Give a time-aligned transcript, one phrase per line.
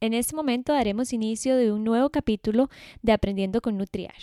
[0.00, 2.68] En este momento daremos inicio de un nuevo capítulo
[3.02, 4.22] de Aprendiendo con Nutriash.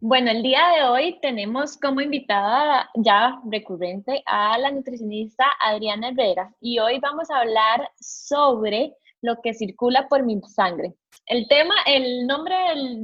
[0.00, 6.52] Bueno, el día de hoy tenemos como invitada ya recurrente a la nutricionista Adriana Herrera
[6.60, 8.92] y hoy vamos a hablar sobre
[9.24, 10.94] lo que circula por mi sangre.
[11.26, 12.54] El tema, el nombre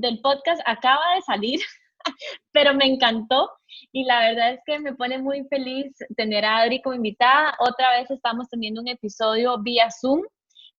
[0.00, 1.60] del, podcast acaba de salir,
[2.52, 3.50] pero me encantó
[3.92, 7.54] y la verdad es que me pone muy feliz tener a Adri como invitada.
[7.58, 10.22] Otra vez estamos teniendo un episodio vía Zoom,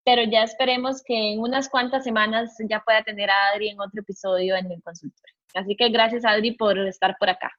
[0.05, 4.01] pero ya esperemos que en unas cuantas semanas ya pueda tener a Adri en otro
[4.01, 5.35] episodio en el consultorio.
[5.55, 7.51] Así que gracias Adri por estar por acá.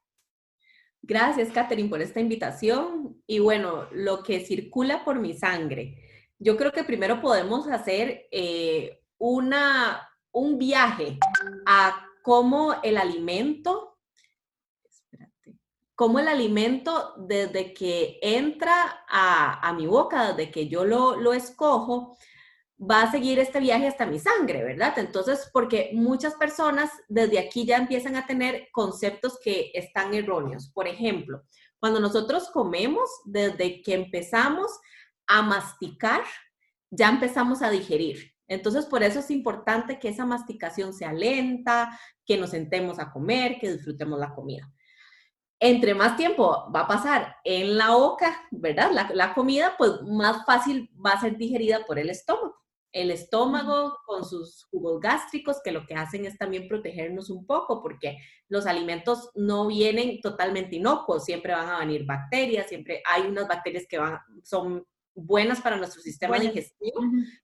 [1.04, 3.20] Gracias, Catherine, por esta invitación.
[3.26, 6.11] Y bueno, lo que circula por mi sangre
[6.42, 11.18] yo creo que primero podemos hacer eh, una, un viaje
[11.66, 13.96] a cómo el alimento,
[14.90, 15.56] espérate,
[15.94, 22.16] cómo el alimento desde que entra a, mi boca, desde que yo lo, lo escojo,
[22.78, 24.98] va a seguir este viaje hasta mi sangre, ¿verdad?
[24.98, 30.70] Entonces, porque muchas personas desde aquí ya empiezan a tener conceptos que están erróneos.
[30.74, 31.44] Por ejemplo,
[31.78, 34.80] cuando nosotros comemos, desde que empezamos,
[35.32, 36.22] a masticar,
[36.90, 38.34] ya empezamos a digerir.
[38.46, 43.58] Entonces, por eso es importante que esa masticación sea lenta, que nos sentemos a comer,
[43.58, 44.70] que disfrutemos la comida.
[45.58, 48.90] Entre más tiempo va a pasar en la boca, ¿verdad?
[49.14, 52.56] La, comida, pues más fácil va a ser digerida por el estómago.
[52.90, 57.80] El estómago con sus jugos gástricos, que lo que hacen es también protegernos un poco,
[57.80, 63.48] porque los alimentos no vienen totalmente inocuos, siempre van a venir bacterias, siempre hay unas
[63.48, 67.00] bacterias que van, son buenas para nuestro sistema digestivo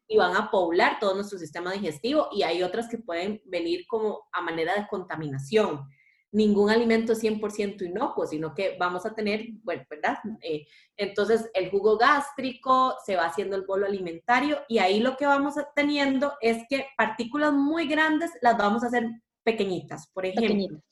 [0.07, 4.29] y van a poblar todo nuestro sistema digestivo y hay otras que pueden venir como
[4.33, 5.87] a manera de contaminación.
[6.31, 10.19] Ningún alimento es 100% inocuo, sino que vamos a tener, bueno, ¿verdad?
[10.43, 10.67] Eh,
[10.97, 15.55] entonces el jugo gástrico se va haciendo el bolo alimentario y ahí lo que vamos
[15.75, 19.09] teniendo es que partículas muy grandes las vamos a hacer
[19.43, 20.11] pequeñitas.
[20.13, 20.83] Por ejemplo,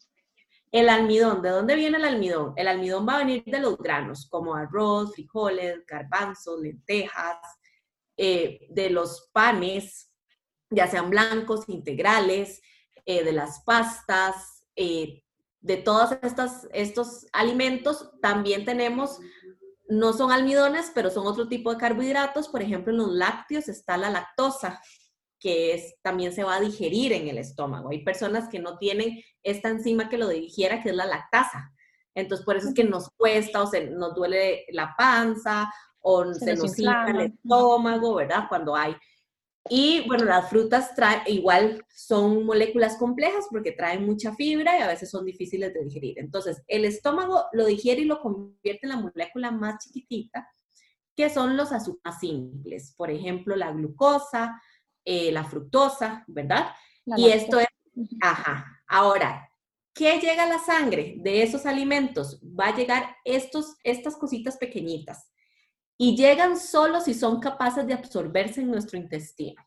[0.73, 2.53] el almidón, ¿de dónde viene el almidón?
[2.57, 7.39] El almidón va a venir de los granos, como arroz, frijoles, garbanzos, lentejas,
[8.17, 10.11] eh, de los panes,
[10.71, 12.61] ya sean blancos, integrales,
[13.05, 15.23] eh, de las pastas, eh,
[15.61, 18.11] de todos estos, estos alimentos.
[18.21, 19.19] También tenemos,
[19.89, 22.49] no son almidones, pero son otro tipo de carbohidratos.
[22.49, 24.81] Por ejemplo, en los lácteos está la lactosa,
[25.47, 27.91] que es, también se va a digerir en el estómago.
[27.91, 31.73] Hay personas que no tienen esta enzima que lo digiera, que es la lactasa.
[32.17, 36.57] Entonces, por eso es que nos cuesta o se nos duele la panza o se,
[36.57, 38.47] nos, infla el estómago, ¿verdad?
[38.49, 38.97] Cuando hay.
[39.69, 44.89] Y bueno, las frutas traen, igual son moléculas complejas porque traen mucha fibra y a
[44.89, 46.19] veces son difíciles de digerir.
[46.19, 50.49] Entonces, el estómago lo digiere y lo convierte en la molécula más chiquitita,
[51.15, 52.95] que son los azúcares simples.
[52.97, 54.61] Por ejemplo, la glucosa,
[55.07, 56.67] eh, la fructosa, ¿verdad?
[57.17, 57.69] y esto es,
[58.21, 58.83] ajá.
[58.89, 59.49] Ahora,
[59.95, 62.41] ¿qué llega a la sangre de esos alimentos?
[62.43, 65.31] Va a llegar estos, estas cositas pequeñitas
[65.97, 69.63] y llegan solo si son capaces de absorberse en nuestro intestino.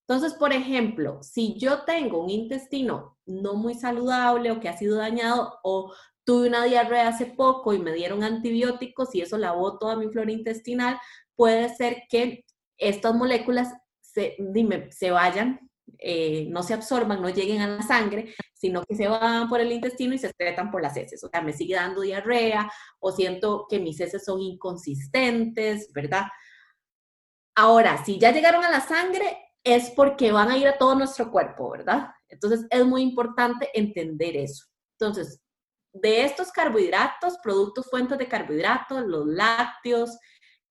[0.00, 4.96] Entonces, por ejemplo, si yo tengo un intestino no muy saludable o que ha sido
[4.96, 5.94] dañado o
[6.24, 10.32] tuve una diarrea hace poco y me dieron antibióticos y eso lavó toda mi flora
[10.32, 10.98] intestinal,
[11.36, 12.44] puede ser que
[12.78, 13.72] estas moléculas
[14.16, 15.60] se, dime, se vayan,
[15.98, 19.70] eh, no se absorban, no lleguen a la sangre, sino que se van por el
[19.70, 21.22] intestino y se excretan por las heces.
[21.22, 26.24] O sea, me sigue dando diarrea o siento que mis heces son inconsistentes, ¿verdad?
[27.54, 31.30] Ahora, si ya llegaron a la sangre, es porque van a ir a todo nuestro
[31.30, 32.08] cuerpo, ¿verdad?
[32.30, 34.64] Entonces, es muy importante entender eso.
[34.98, 35.42] Entonces,
[35.92, 40.18] de estos carbohidratos, productos fuentes de carbohidratos, los lácteos,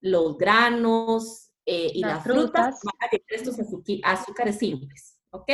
[0.02, 3.58] los granos, eh, y las, frutas, van a tener estos
[4.04, 5.50] azúcares simples, ¿ok?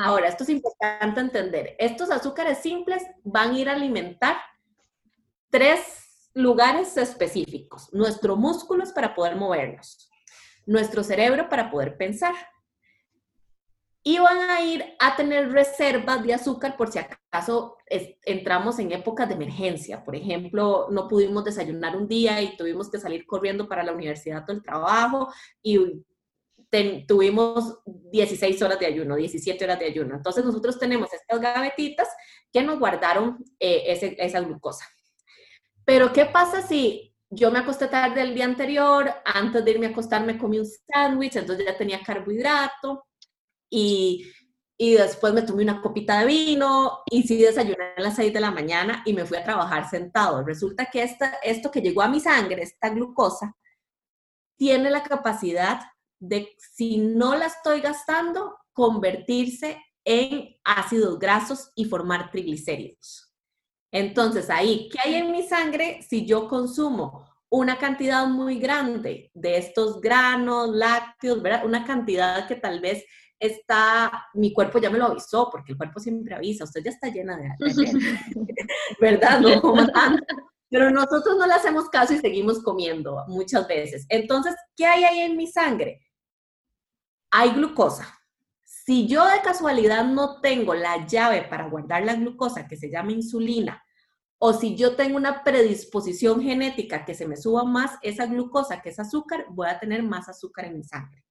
[0.00, 1.76] Ahora, esto es importante entender.
[1.78, 4.36] Estos azúcares simples van a ir a alimentar
[5.50, 7.88] tres lugares específicos.
[7.92, 10.10] Nuestro músculo es para poder movernos,
[10.66, 12.34] nuestro cerebro para poder pensar
[14.08, 17.76] y van a ir a tener reservas de azúcar por si acaso
[18.24, 20.02] entramos en épocas de emergencia.
[20.02, 24.48] Por ejemplo, no pudimos desayunar un día y tuvimos que salir corriendo para la universidad
[24.48, 26.02] o el trabajo y
[27.06, 30.14] tuvimos 16 horas de ayuno, 17 horas de ayuno.
[30.14, 32.08] Entonces nosotros tenemos estas gavetitas
[32.50, 34.86] que nos guardaron eh, esa glucosa.
[35.84, 39.90] Pero ¿qué pasa si yo me acosté tarde el día anterior, antes de irme a
[39.90, 43.04] acostar me comí un sándwich, entonces ya tenía carbohidrato?
[43.70, 44.32] Y
[44.80, 48.38] y después me tomé una copita de vino y sí desayuné a las 6 de
[48.38, 50.44] la mañana y me fui a trabajar sentado.
[50.44, 53.56] Resulta que esta, esto que llegó a mi sangre, esta glucosa,
[54.56, 55.80] tiene la capacidad
[56.20, 63.34] de, si no la estoy gastando, convertirse en ácidos grasos y formar triglicéridos.
[63.90, 69.56] Entonces, ahí, ¿qué hay en mi sangre si yo consumo una cantidad muy grande de
[69.56, 71.38] estos granos, lácteos.
[71.64, 73.04] Una cantidad que tal vez
[73.38, 77.08] está, mi cuerpo ya me lo avisó, porque el cuerpo siempre avisa, usted ya está
[77.08, 77.50] llena de,
[79.00, 79.40] ¿verdad?
[79.40, 79.74] No
[80.70, 84.06] Pero nosotros no le hacemos caso y seguimos comiendo muchas veces.
[84.08, 86.00] Entonces, ¿qué hay ahí en mi sangre?
[87.30, 88.14] Hay glucosa.
[88.64, 93.12] Si yo de casualidad no tengo la llave para guardar la glucosa, que se llama
[93.12, 93.82] insulina,
[94.38, 98.90] o si yo tengo una predisposición genética que se me suba más esa glucosa, que
[98.90, 101.24] es azúcar, voy a tener más azúcar en mi sangre.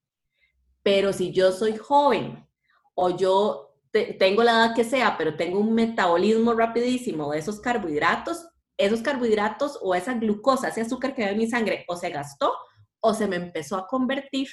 [0.87, 2.47] Pero si yo soy joven
[2.95, 3.75] o yo
[4.17, 8.47] tengo la edad que sea, pero tengo un metabolismo rapidísimo de esos carbohidratos,
[8.77, 12.55] esos carbohidratos o esa glucosa, ese azúcar que hay en mi sangre, o se gastó
[13.01, 14.47] o se me empezó a convertir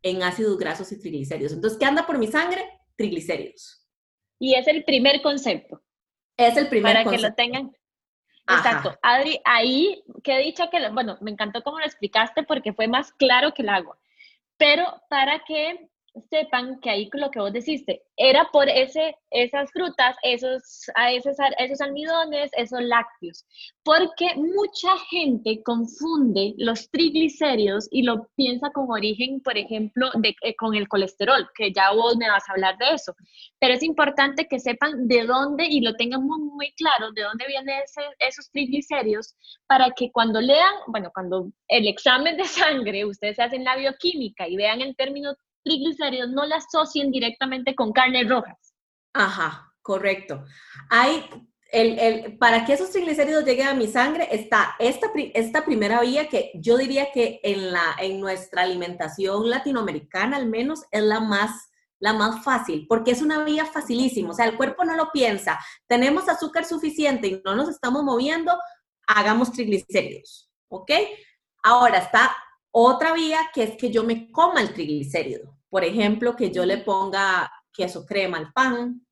[0.00, 1.54] en ácidos grasos y triglicéridos.
[1.54, 2.62] Entonces, ¿qué anda por mi sangre?
[2.94, 3.84] Triglicéridos.
[4.38, 5.82] Y es el primer concepto.
[6.36, 7.76] Es el primer Para que lo tengan.
[8.48, 8.96] Exacto.
[9.02, 13.52] Adri, ahí, qué dicha que, bueno, me encantó cómo lo explicaste porque fue más claro
[13.52, 13.98] que el agua
[14.60, 15.88] pero para que
[16.28, 21.36] sepan que ahí lo que vos deciste, era por ese, esas frutas, esos, a esos,
[21.58, 23.46] esos almidones, esos lácteos,
[23.82, 30.54] porque mucha gente confunde los triglicéridos y lo piensa con origen, por ejemplo, de, eh,
[30.56, 33.14] con el colesterol, que ya vos me vas a hablar de eso,
[33.58, 37.46] pero es importante que sepan de dónde y lo tengan muy, muy claro, de dónde
[37.46, 37.80] vienen
[38.18, 39.34] esos triglicéridos,
[39.66, 44.56] para que cuando lean, bueno, cuando el examen de sangre, ustedes hacen la bioquímica y
[44.56, 45.34] vean el término
[45.64, 48.74] triglicéridos no la asocien directamente con carnes rojas.
[49.12, 50.44] Ajá, correcto.
[50.88, 51.24] Hay,
[51.72, 56.28] el, el, para que esos triglicéridos lleguen a mi sangre está esta, esta primera vía
[56.28, 61.70] que yo diría que en, la, en nuestra alimentación latinoamericana al menos es la más
[62.00, 65.60] la más fácil, porque es una vía facilísima, o sea, el cuerpo no lo piensa,
[65.86, 68.58] tenemos azúcar suficiente y no nos estamos moviendo,
[69.06, 70.90] hagamos triglicéridos, ¿ok?
[71.62, 72.34] Ahora está
[72.70, 75.56] otra vía que es que yo me coma el triglicérido.
[75.68, 79.06] Por ejemplo, que yo le ponga queso crema al pan,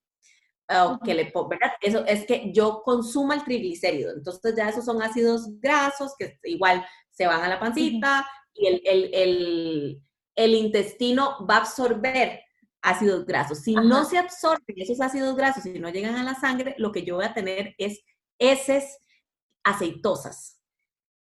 [0.71, 1.73] o que le ponga, ¿verdad?
[1.81, 4.13] Eso es que yo consuma el triglicérido.
[4.13, 10.01] Entonces ya esos son ácidos grasos que igual se van a la pancita y el,
[10.35, 12.41] el, intestino va a absorber
[12.83, 13.61] ácidos grasos.
[13.61, 17.03] Si no se absorben esos ácidos grasos y no llegan a la sangre, lo que
[17.03, 18.01] yo voy a tener es
[18.39, 18.99] heces
[19.65, 20.58] aceitosas.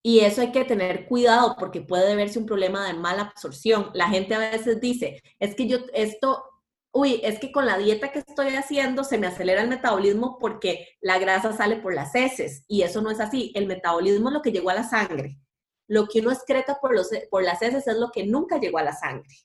[0.08, 3.92] Y eso hay que tener cuidado porque puede verse un problema de mala absorción.
[3.94, 6.46] La gente a veces dice, es que yo esto,
[6.94, 10.96] uy, es que con la dieta que estoy haciendo se me acelera el metabolismo porque
[11.02, 12.64] la grasa sale por las heces.
[12.70, 13.52] Y eso no es así.
[13.54, 15.42] El metabolismo es lo que llegó a la sangre.
[15.90, 18.84] Lo que uno excreta por, los, por las heces es lo que nunca llegó a
[18.84, 19.36] la sangre.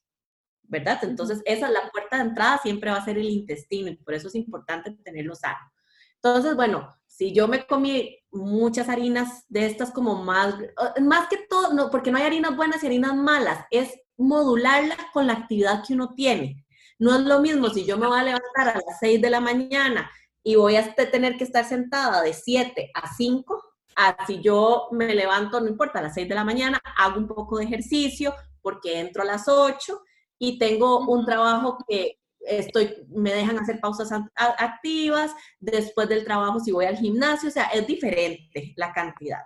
[0.62, 1.00] ¿Verdad?
[1.02, 4.14] Entonces, esa es la puerta de entrada, siempre va a ser el intestino y por
[4.14, 5.72] eso es importante tenerlo sano.
[6.14, 10.54] Entonces, bueno, si yo me comí muchas harinas de estas como más,
[11.00, 15.26] más que todo, no, porque no hay harinas buenas y harinas malas, es modularla con
[15.26, 16.64] la actividad que uno tiene.
[16.98, 19.40] No es lo mismo si yo me voy a levantar a las 6 de la
[19.40, 20.10] mañana
[20.42, 23.62] y voy a tener que estar sentada de 7 a 5,
[23.96, 27.28] a si yo me levanto, no importa, a las 6 de la mañana, hago un
[27.28, 30.00] poco de ejercicio porque entro a las 8
[30.38, 36.72] y tengo un trabajo que estoy, me dejan hacer pausas activas, después del trabajo si
[36.72, 39.40] voy al gimnasio, o sea, es diferente la cantidad.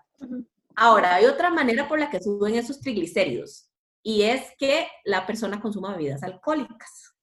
[0.74, 3.70] Ahora, hay otra manera por la que suben esos triglicéridos
[4.02, 7.14] y es que la persona consuma bebidas alcohólicas.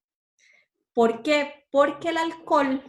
[0.94, 1.66] ¿Por qué?
[1.72, 2.82] Porque el alcohol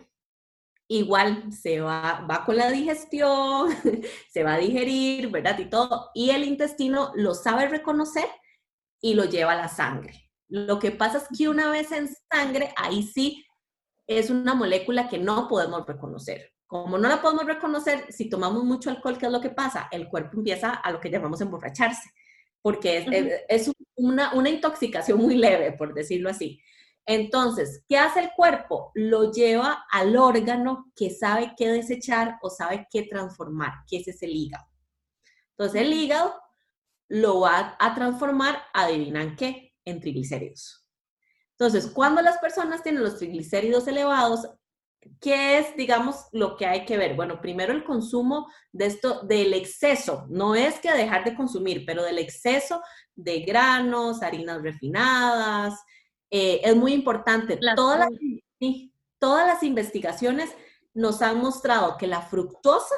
[0.88, 3.70] igual se va, va con la digestión,
[4.32, 5.58] se va a digerir, ¿verdad?
[5.58, 8.26] Y todo, y el intestino lo sabe reconocer
[9.00, 10.23] y lo lleva a la sangre.
[10.48, 13.44] Lo que pasa es que una vez en sangre, ahí sí
[14.06, 16.52] es una molécula que no podemos reconocer.
[16.66, 19.88] Como no la podemos reconocer, si tomamos mucho alcohol, ¿qué es lo que pasa?
[19.90, 22.10] El cuerpo empieza a lo que llamamos emborracharse,
[22.62, 26.60] porque es, una, una intoxicación muy leve, por decirlo así.
[27.06, 28.90] Entonces, ¿qué hace el cuerpo?
[28.94, 34.22] Lo lleva al órgano que sabe qué desechar o sabe qué transformar, que ese es
[34.22, 34.64] el hígado.
[35.50, 36.34] Entonces, el hígado
[37.08, 40.86] lo va a transformar, adivinan qué, en triglicéridos.
[41.58, 44.48] Entonces, cuando las personas tienen los triglicéridos elevados,
[45.20, 47.14] ¿qué es, digamos, lo que hay que ver?
[47.14, 52.02] Bueno, primero el consumo de esto, del exceso, no es que dejar de consumir, pero
[52.02, 52.82] del exceso
[53.14, 55.80] de granos, harinas refinadas,
[56.30, 57.58] eh, es muy importante.
[57.60, 60.50] Las, todas las investigaciones
[60.92, 62.94] nos han mostrado que la fructosa,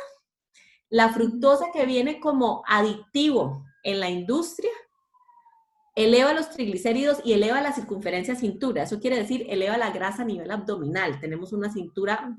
[0.88, 4.70] la fructosa que viene como aditivo en la industria,
[5.96, 8.82] eleva los triglicéridos y eleva la circunferencia cintura.
[8.82, 11.18] Eso quiere decir, eleva la grasa a nivel abdominal.
[11.18, 12.36] Tenemos una cintura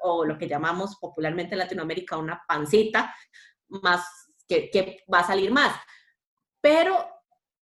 [0.00, 3.14] o lo que llamamos popularmente en Latinoamérica una pancita
[3.68, 4.04] más
[4.46, 5.74] que, que va a salir más.
[6.60, 6.96] Pero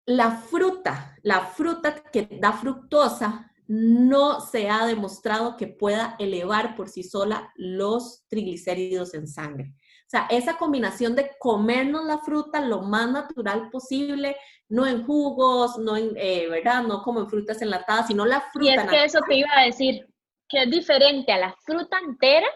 [0.06, 6.88] la fruta, la fruta que da fructosa no se ha demostrado que pueda elevar por
[6.88, 9.74] sí sola los triglicéridos en sangre.
[10.06, 14.36] O sea, esa combinación de comernos la fruta lo más natural posible,
[14.68, 16.84] no en jugos, no en, eh, ¿verdad?
[16.84, 18.72] No como en frutas enlatadas, sino la fruta.
[18.72, 20.06] Y es que eso te iba a decir,
[20.48, 22.46] que es diferente a la fruta entera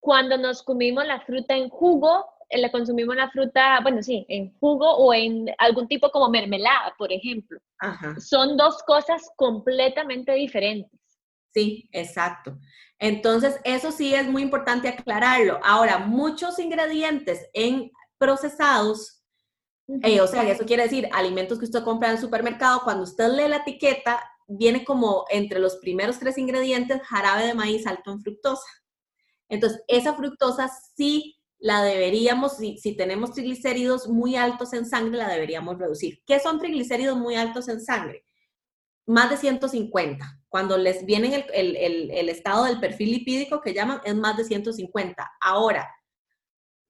[0.00, 4.56] cuando nos comimos la fruta en jugo, eh, le consumimos la fruta, bueno, sí, en
[4.58, 7.58] jugo o en algún tipo como mermelada, por ejemplo.
[8.18, 10.97] Son dos cosas completamente diferentes.
[11.58, 12.56] Sí, exacto.
[13.00, 15.58] Entonces, eso sí es muy importante aclararlo.
[15.64, 19.24] Ahora, muchos ingredientes en procesados,
[20.04, 23.28] eh, o sea, eso quiere decir alimentos que usted compra en el supermercado, cuando usted
[23.30, 28.20] lee la etiqueta, viene como entre los primeros tres ingredientes jarabe de maíz alto en
[28.20, 28.68] fructosa.
[29.48, 35.28] Entonces, esa fructosa sí la deberíamos, si, si, tenemos triglicéridos muy altos en sangre, la
[35.28, 36.22] deberíamos reducir.
[36.24, 38.27] ¿Qué son triglicéridos muy altos en sangre?
[39.08, 40.40] Más de 150.
[40.48, 45.30] Cuando les viene el, el estado del perfil lipídico que llaman, es más de 150.
[45.40, 45.88] Ahora,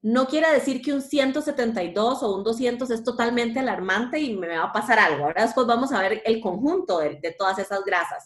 [0.01, 4.65] no quiere decir que un 172 o un 200 es totalmente alarmante y me va
[4.65, 5.25] a pasar algo.
[5.25, 8.25] Ahora después vamos a ver el conjunto de, todas esas grasas.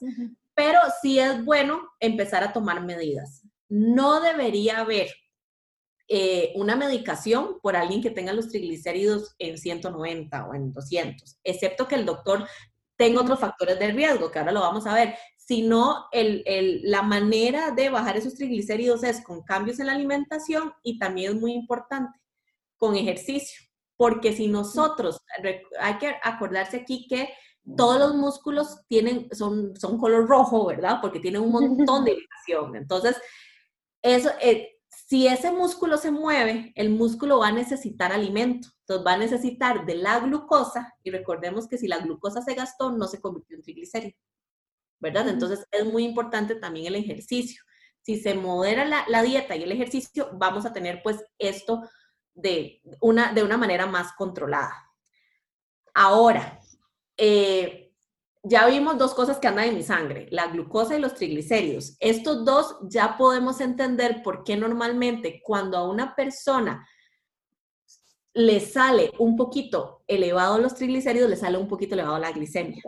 [0.54, 3.42] Pero sí es bueno empezar a tomar medidas.
[3.70, 5.08] No debería haber
[6.08, 11.88] eh, una medicación por alguien que tenga los triglicéridos en 190 o en 200, excepto
[11.88, 12.46] que el doctor
[13.02, 17.72] tenga otros factores de riesgo, que ahora lo vamos a ver sino el, la manera
[17.72, 22.16] de bajar esos triglicéridos es con cambios en la alimentación y también es muy importante,
[22.76, 23.60] con ejercicio,
[23.96, 25.18] porque si nosotros,
[25.80, 27.28] hay que acordarse aquí que
[27.76, 30.98] todos los músculos tienen, son, son color rojo, ¿verdad?
[31.02, 32.12] Porque tienen un montón de
[32.46, 32.76] irrigación.
[32.76, 33.16] Entonces,
[34.00, 38.68] eso, eh, si ese músculo se mueve, el músculo va a necesitar alimento.
[38.92, 42.92] Entonces va a necesitar de la glucosa y recordemos que si la glucosa se gastó,
[42.92, 44.16] no se convirtió en triglicérido.
[45.02, 45.28] ¿verdad?
[45.28, 47.62] Entonces es muy importante también el ejercicio.
[48.02, 51.82] Si se modera la, dieta y el ejercicio, vamos a tener pues esto
[52.34, 54.72] de una, de una manera más controlada.
[55.92, 56.60] Ahora,
[57.16, 57.92] eh,
[58.44, 61.96] ya vimos dos cosas que andan en mi sangre, la glucosa y los triglicéridos.
[61.98, 66.86] Estos dos ya podemos entender por qué normalmente cuando a una persona
[68.34, 72.82] le sale un poquito elevado los triglicéridos, le sale un poquito elevado la glicemia.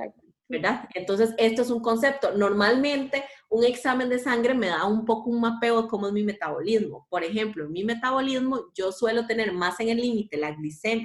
[0.47, 0.89] ¿verdad?
[0.95, 2.33] Entonces, esto es un concepto.
[2.37, 6.23] Normalmente, un examen de sangre me da un poco un mapeo de cómo es mi
[6.23, 7.07] metabolismo.
[7.09, 10.57] Por ejemplo, en mi metabolismo yo suelo tener más en el límite la,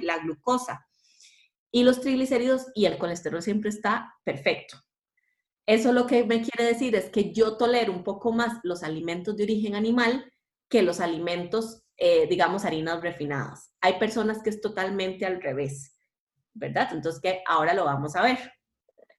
[0.02, 0.86] la glucosa
[1.72, 4.76] y los triglicéridos y el colesterol siempre está perfecto.
[5.66, 9.36] Eso lo que me quiere decir es que yo tolero un poco más los alimentos
[9.36, 10.32] de origen animal
[10.68, 13.74] que los alimentos, eh, digamos, harinas refinadas.
[13.82, 15.98] Hay personas que es totalmente al revés,
[16.54, 16.88] ¿verdad?
[16.92, 18.38] Entonces, que ahora lo vamos a ver.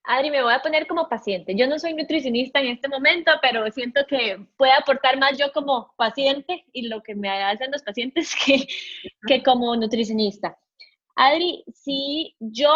[0.04, 1.54] Adri, me voy a poner como paciente.
[1.56, 5.94] Yo no soy nutricionista en este momento, pero siento que puede aportar más yo como
[5.96, 8.68] paciente y lo que me hacen los pacientes que,
[9.28, 10.58] que como nutricionista.
[11.16, 12.72] Adri, si yo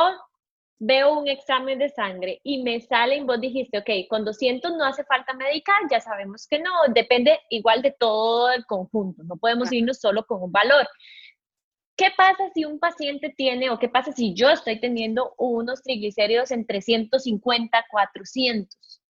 [0.80, 4.86] veo un examen de sangre y me sale, y vos dijiste, ok, con 200 no
[4.86, 9.72] hace falta medicar, ya sabemos que no, depende igual de todo el conjunto, no podemos
[9.72, 10.88] irnos solo con un valor.
[11.98, 16.52] ¿Qué pasa si un paciente tiene o qué pasa si yo estoy teniendo unos triglicéridos
[16.52, 19.02] en 350, 400?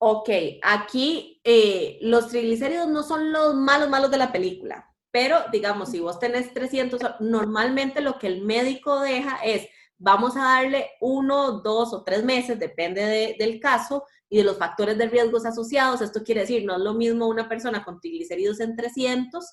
[0.00, 0.28] Ok,
[0.62, 6.00] aquí eh, los triglicéridos no son los malos, malos de la película, pero digamos, si
[6.00, 9.66] vos tenés 300, normalmente lo que el médico deja es,
[9.98, 14.96] vamos a darle uno, dos o tres meses, depende del caso y de los factores
[14.96, 16.00] de riesgos asociados.
[16.00, 19.44] Esto quiere decir, no es lo mismo una persona con triglicéridos en 300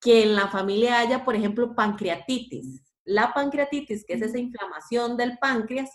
[0.00, 2.82] que en la familia haya, por ejemplo, pancreatitis.
[3.04, 5.90] La pancreatitis, que es esa inflamación del páncreas,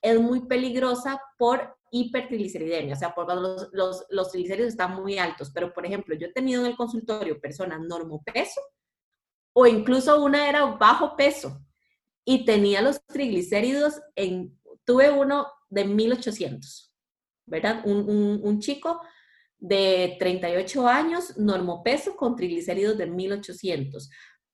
[0.00, 5.52] es muy peligrosa por hipertrigliceridemia, o sea, por cuando los, los, triglicéridos están muy altos.
[5.54, 8.60] Pero, por ejemplo, yo he tenido en el consultorio personas normopeso
[9.54, 11.60] o incluso una era bajo peso
[12.24, 16.92] y tenía los triglicéridos en, tuve uno de 1800,
[17.46, 17.82] ¿verdad?
[17.84, 19.00] Un, un, chico
[19.58, 24.10] de 38 años, normopeso con triglicéridos de 1800.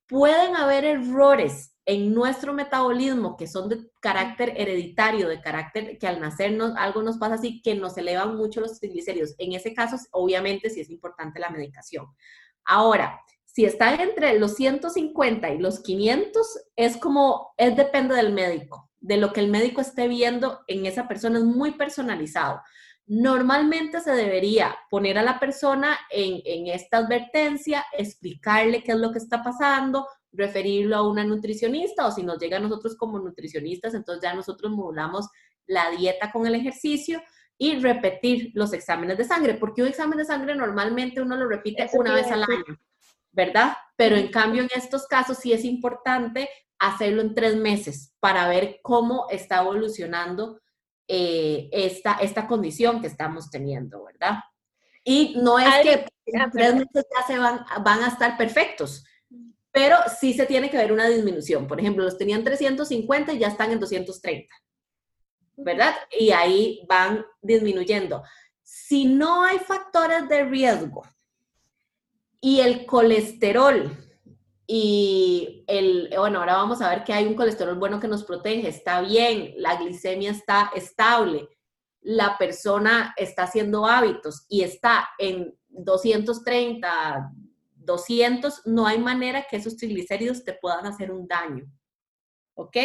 [0.07, 6.21] Pueden haber errores en nuestro metabolismo, que son de carácter hereditario, de carácter que al
[6.21, 9.35] nacernos algo nos pasa así, que nos elevan mucho los triglicéridos.
[9.39, 12.07] En ese caso, obviamente, sí es importante la medicación.
[12.65, 13.21] Ahora,
[13.59, 16.47] si está entre los 150 y los 500,
[16.77, 21.09] es como, es depende del médico, de lo que el médico esté viendo en esa
[21.09, 22.61] persona, es muy personalizado.
[23.09, 29.19] Normalmente se debería poner a la persona en, esta advertencia, explicarle qué es lo que
[29.19, 34.23] está pasando, referirlo a una nutricionista o si nos llega a nosotros como nutricionistas, entonces
[34.23, 35.27] ya nosotros modulamos
[35.67, 37.21] la dieta con el ejercicio
[37.59, 41.91] y repetir los exámenes de sangre, porque un examen de sangre normalmente uno lo repite
[41.95, 42.79] una vez al año,
[43.33, 43.77] ¿verdad?
[43.97, 48.81] Pero en cambio en estos casos sí es importante hacerlo en tres meses para ver
[48.83, 50.61] cómo está evolucionando
[51.07, 54.41] eh, esta, esta condición que estamos teniendo, ¿verdad?
[55.05, 59.05] Y no es que en tres meses ya se van, van a estar perfectos,
[59.73, 61.67] pero sí se tiene que ver una disminución.
[61.67, 64.55] Por ejemplo, los tenían 350 y ya están en 230,
[65.57, 65.95] ¿verdad?
[66.19, 68.23] Y ahí van disminuyendo.
[68.63, 71.03] Si no hay factores de riesgo
[72.41, 73.97] y el colesterol
[74.71, 78.69] y el, bueno, ahora vamos a ver que hay un colesterol bueno que nos protege,
[78.69, 81.49] está bien, la glicemia está estable,
[82.03, 87.33] la persona está haciendo hábitos y está en 230,
[87.77, 91.65] 200, no hay manera que esos triglicéridos te puedan hacer un daño.
[92.55, 92.77] ¿Ok?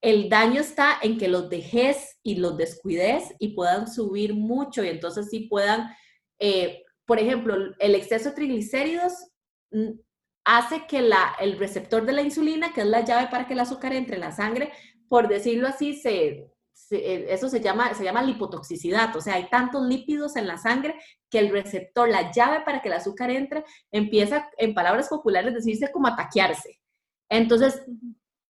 [0.00, 4.88] El daño está en que los dejes y los descuides y puedan subir mucho y
[4.88, 5.90] entonces sí puedan,
[6.38, 9.14] eh, por ejemplo, el exceso de triglicéridos
[9.70, 9.92] mm,
[10.44, 13.60] hace que la, el receptor de la insulina, que es la llave para que el
[13.60, 14.70] azúcar entre en la sangre,
[15.08, 16.50] por decirlo así, se,
[16.90, 20.96] eh, eso se llama, se llama lipotoxicidad, o sea, hay tantos lípidos en la sangre
[21.30, 25.90] que el receptor, la llave para que el azúcar entre, empieza, en palabras populares, decirse
[25.90, 26.78] como a taquearse.
[27.30, 27.82] Entonces,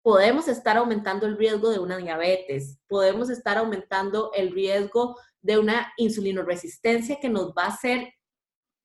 [0.00, 5.92] podemos estar aumentando el riesgo de una diabetes, podemos estar aumentando el riesgo de una
[5.96, 8.14] insulinoresistencia que nos va a hacer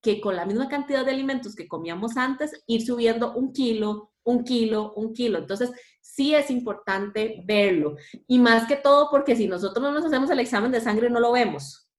[0.02, 4.44] que con la misma cantidad de alimentos que comíamos antes, ir subiendo un kilo, un
[4.44, 5.40] kilo, un kilo.
[5.40, 5.72] Entonces,
[6.02, 7.96] sí es importante verlo.
[8.28, 11.20] Y más que todo porque si nosotros no nos hacemos el examen de sangre, no
[11.20, 11.90] lo vemos.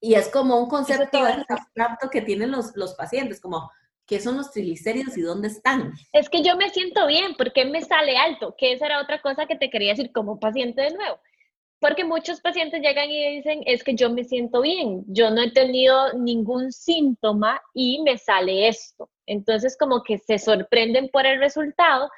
[0.00, 3.70] Y es como un concepto abstracto que tienen los, los pacientes, como,
[4.04, 5.92] ¿qué son los triglicéridos y dónde están?
[6.12, 8.54] Es que yo me siento bien, porque me sale alto?
[8.58, 11.20] Que esa era otra cosa que te quería decir como paciente de nuevo.
[11.82, 15.50] Porque muchos pacientes llegan y dicen, es que yo me siento bien, yo no he
[15.50, 19.10] tenido ningún síntoma y me sale esto.
[19.26, 22.08] Entonces como que se sorprenden por el resultado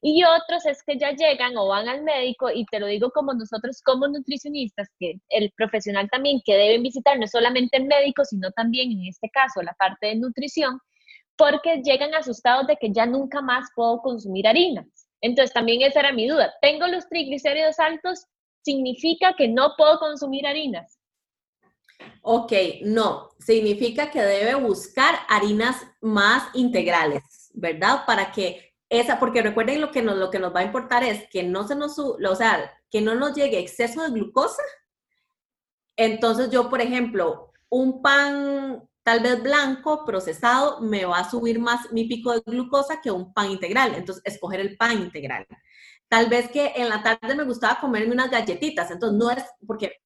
[0.00, 3.34] y otros es que ya llegan o van al médico y te lo digo como
[3.34, 8.50] nosotros como nutricionistas, que el profesional también que deben visitar no solamente el médico, sino
[8.52, 10.80] también en este caso la parte de nutrición,
[11.36, 14.86] porque llegan asustados de que ya nunca más puedo consumir harinas.
[15.20, 16.50] Entonces también esa era mi duda.
[16.62, 18.24] ¿Tengo los triglicéridos altos?
[18.62, 20.98] Significa que no puedo consumir harinas.
[22.22, 28.04] Ok, no, significa que debe buscar harinas más integrales, ¿verdad?
[28.06, 31.28] Para que esa, porque recuerden lo que nos, lo que nos va a importar es
[31.30, 34.62] que no se nos, o sea, que no nos llegue exceso de glucosa.
[35.96, 41.90] Entonces yo, por ejemplo, un pan tal vez blanco, procesado, me va a subir más
[41.92, 43.94] mi pico de glucosa que un pan integral.
[43.94, 45.46] Entonces, escoger el pan integral.
[46.12, 50.02] Tal vez que en la tarde me gustaba comerme unas galletitas, entonces no es porque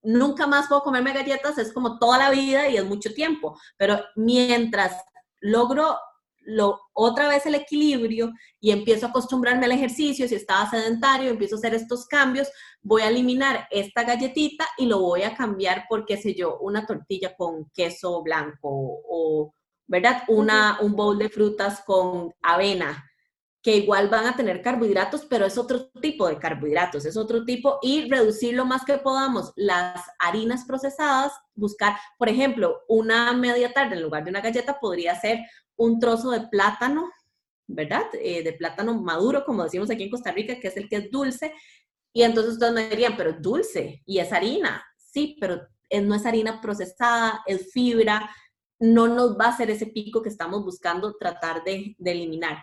[0.00, 3.98] nunca más puedo comerme galletas, es como toda la vida y es mucho tiempo, pero
[4.14, 4.92] mientras
[5.40, 5.98] logro
[6.42, 11.56] lo, otra vez el equilibrio y empiezo a acostumbrarme al ejercicio, si estaba sedentario, empiezo
[11.56, 12.48] a hacer estos cambios,
[12.80, 16.86] voy a eliminar esta galletita y lo voy a cambiar por, qué sé yo, una
[16.86, 19.52] tortilla con queso blanco o,
[19.88, 20.22] ¿verdad?
[20.28, 23.04] Una, un bowl de frutas con avena
[23.64, 27.78] que igual van a tener carbohidratos, pero es otro tipo de carbohidratos, es otro tipo,
[27.80, 33.96] y reducir lo más que podamos las harinas procesadas, buscar, por ejemplo, una media tarde
[33.96, 35.38] en lugar de una galleta podría ser
[35.76, 37.10] un trozo de plátano,
[37.66, 38.04] ¿verdad?
[38.20, 41.10] Eh, de plátano maduro, como decimos aquí en Costa Rica, que es el que es
[41.10, 41.54] dulce,
[42.12, 45.62] y entonces ustedes me dirían, pero es dulce y es harina, sí, pero
[46.02, 48.28] no es harina procesada, es fibra,
[48.78, 52.62] no nos va a hacer ese pico que estamos buscando tratar de, de eliminar.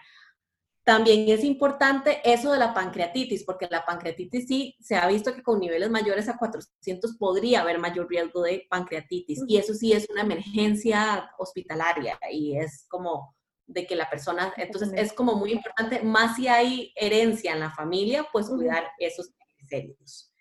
[0.91, 5.41] También es importante eso de la pancreatitis, porque la pancreatitis sí se ha visto que
[5.41, 9.41] con niveles mayores a 400 podría haber mayor riesgo de pancreatitis.
[9.47, 14.91] Y eso sí es una emergencia hospitalaria y es como de que la persona, entonces
[14.93, 20.33] es como muy importante, más si hay herencia en la familia, pues cuidar esos triglicéridos.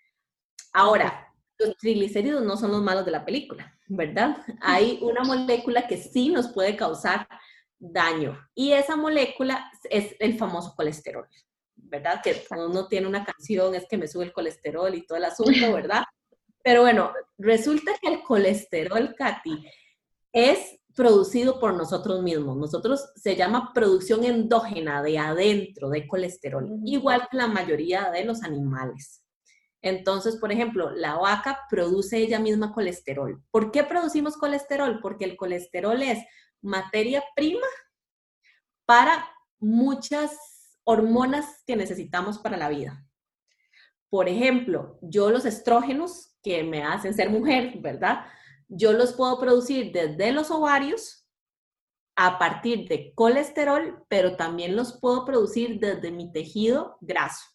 [0.73, 4.43] Ahora, los triglicéridos no son los malos de la película, ¿verdad?
[4.59, 7.25] Hay una molécula que sí nos puede causar
[7.81, 8.37] daño.
[8.53, 11.27] Y esa molécula es el famoso colesterol,
[11.75, 12.21] ¿verdad?
[12.23, 15.51] Que uno tiene una canción, es que me sube el colesterol y todo el asunto,
[15.73, 16.03] ¿verdad?
[16.63, 19.65] Pero bueno, resulta que el colesterol, Katy,
[20.31, 22.55] es producido por nosotros mismos.
[22.55, 28.43] Nosotros se llama producción endógena de adentro de colesterol, igual que la mayoría de los
[28.43, 29.23] animales.
[29.81, 33.41] Entonces, por ejemplo, la vaca produce ella misma colesterol.
[33.49, 34.99] ¿Por qué producimos colesterol?
[35.01, 36.19] Porque el colesterol es
[36.61, 37.67] materia prima
[38.85, 40.37] para muchas
[40.83, 43.05] hormonas que necesitamos para la vida.
[44.09, 48.25] Por ejemplo, yo los estrógenos que me hacen ser mujer, ¿verdad?
[48.67, 51.21] Yo los puedo producir desde los ovarios
[52.15, 57.45] a partir de colesterol, pero también los puedo producir desde mi tejido graso.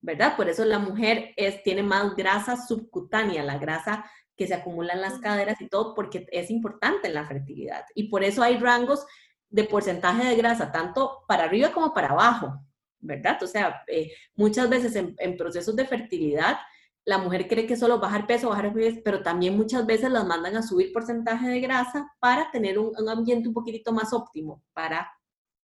[0.00, 0.36] ¿Verdad?
[0.36, 4.04] Por eso la mujer es, tiene más grasa subcutánea, la grasa
[4.36, 7.84] que se acumula en las caderas y todo, porque es importante en la fertilidad.
[7.94, 9.06] Y por eso hay rangos
[9.48, 12.60] de porcentaje de grasa, tanto para arriba como para abajo,
[13.00, 13.40] ¿verdad?
[13.42, 16.58] O sea, eh, muchas veces en, procesos de fertilidad,
[17.04, 20.56] la mujer cree que solo bajar peso, bajar peso, pero también muchas veces las mandan
[20.56, 25.12] a subir porcentaje de grasa para tener un, un ambiente un poquitito más óptimo para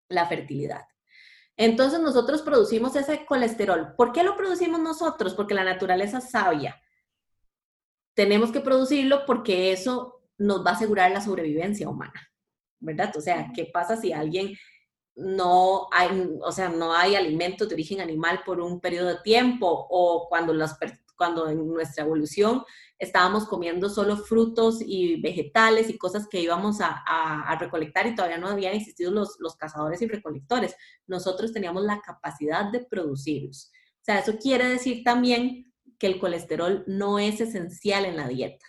[0.09, 0.85] la fertilidad.
[1.56, 3.94] Entonces nosotros producimos ese colesterol.
[3.96, 5.35] ¿Por qué lo producimos nosotros?
[5.35, 6.80] Porque la naturaleza es sabia.
[8.20, 12.30] Tenemos que producirlo porque eso nos va a asegurar la sobrevivencia humana.
[12.80, 13.12] ¿verdad?
[13.16, 14.56] O sea, ¿qué pasa si alguien
[15.14, 19.87] no hay, o sea, no hay alimentos de origen animal por un periodo de tiempo
[19.90, 20.78] o cuando, las,
[21.16, 22.62] cuando en nuestra evolución
[22.98, 28.48] estábamos comiendo solo frutos y vegetales y cosas que íbamos a, recolectar y todavía no
[28.48, 30.74] habían existido los, los cazadores y recolectores.
[31.06, 33.70] Nosotros teníamos la capacidad de producirlos.
[34.00, 35.69] O sea, eso quiere decir también
[36.00, 38.66] que el colesterol no es esencial en la dieta.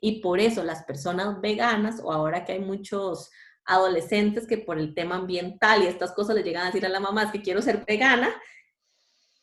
[0.00, 3.30] Y por eso las personas veganas, o ahora que hay muchos
[3.66, 7.00] adolescentes que por el tema ambiental y estas cosas le llegan a decir a la
[7.00, 8.34] mamá, que quiero ser vegana,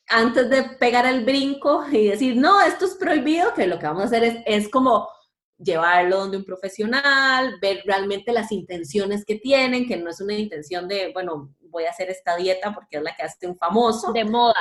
[0.08, 4.04] antes de pegar el brinco y decir, no, esto es prohibido, que lo que vamos
[4.04, 5.08] a hacer es, es como
[5.58, 10.88] llevarlo donde un profesional, ver realmente las intenciones que tienen, que no es una intención
[10.88, 14.12] de, bueno, voy a hacer esta dieta porque es la que hace un famoso.
[14.12, 14.56] De moda.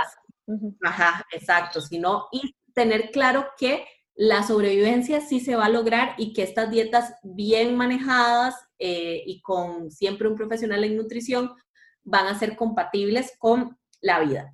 [0.82, 3.84] Ajá, exacto, sino y tener claro que
[4.14, 9.40] la sobrevivencia sí se va a lograr y que estas dietas bien manejadas eh, y
[9.40, 11.54] con siempre un profesional en nutrición
[12.02, 14.52] van a ser compatibles con la vida.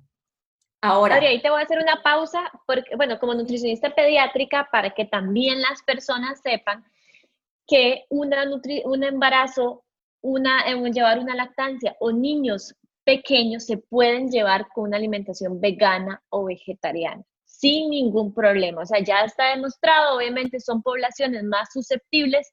[0.81, 1.15] Ahora.
[1.15, 5.59] ahí te voy a hacer una pausa, porque, bueno, como nutricionista pediátrica, para que también
[5.61, 6.85] las personas sepan
[7.67, 8.45] que una
[8.85, 9.83] un embarazo,
[10.21, 12.75] una, eh, llevar una lactancia o niños
[13.07, 18.81] pequeños se pueden llevar con una alimentación vegana o vegetariana sin ningún problema.
[18.81, 22.51] O sea, ya está demostrado, obviamente son poblaciones más susceptibles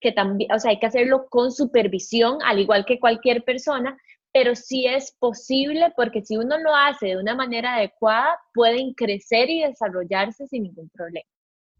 [0.00, 3.96] que también, o sea, hay que hacerlo con supervisión, al igual que cualquier persona,
[4.30, 9.48] pero sí es posible porque si uno lo hace de una manera adecuada, pueden crecer
[9.48, 11.26] y desarrollarse sin ningún problema.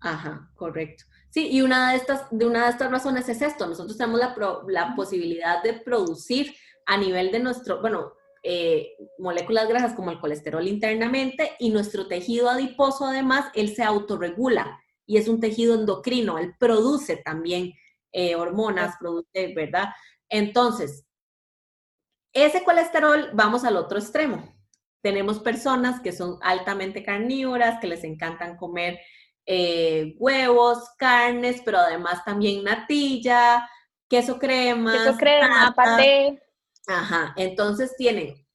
[0.00, 1.04] Ajá, correcto.
[1.28, 4.34] Sí, y una de estas, de una de estas razones es esto, nosotros tenemos la,
[4.68, 6.54] la posibilidad de producir
[6.86, 12.50] a nivel de nuestro, bueno, eh, moléculas grasas como el colesterol internamente y nuestro tejido
[12.50, 17.72] adiposo además, él se autorregula y es un tejido endocrino, él produce también
[18.12, 19.88] eh, hormonas, produce, ¿verdad?
[20.28, 21.06] Entonces,
[22.34, 24.54] ese colesterol, vamos al otro extremo.
[25.02, 28.98] Tenemos personas que son altamente carnívoras, que les encantan comer
[29.46, 33.68] eh, huevos, carnes, pero además también natilla,
[34.08, 34.92] queso crema.
[34.92, 36.43] Queso crema, paté.
[36.86, 38.46] Ajá, entonces tienen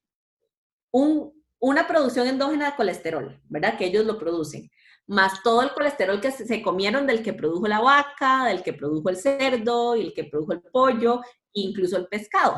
[0.92, 3.78] un, una producción endógena de colesterol, ¿verdad?
[3.78, 4.70] Que ellos lo producen,
[5.08, 9.10] más todo el colesterol que se comieron del que produjo la vaca, del que produjo
[9.10, 11.22] el cerdo y el que produjo el pollo,
[11.54, 12.58] incluso el pescado.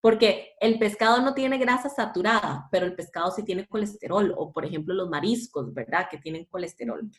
[0.00, 4.64] Porque el pescado no tiene grasa saturada, pero el pescado sí tiene colesterol, o por
[4.64, 6.08] ejemplo los mariscos, ¿verdad?
[6.08, 7.10] Que tienen colesterol.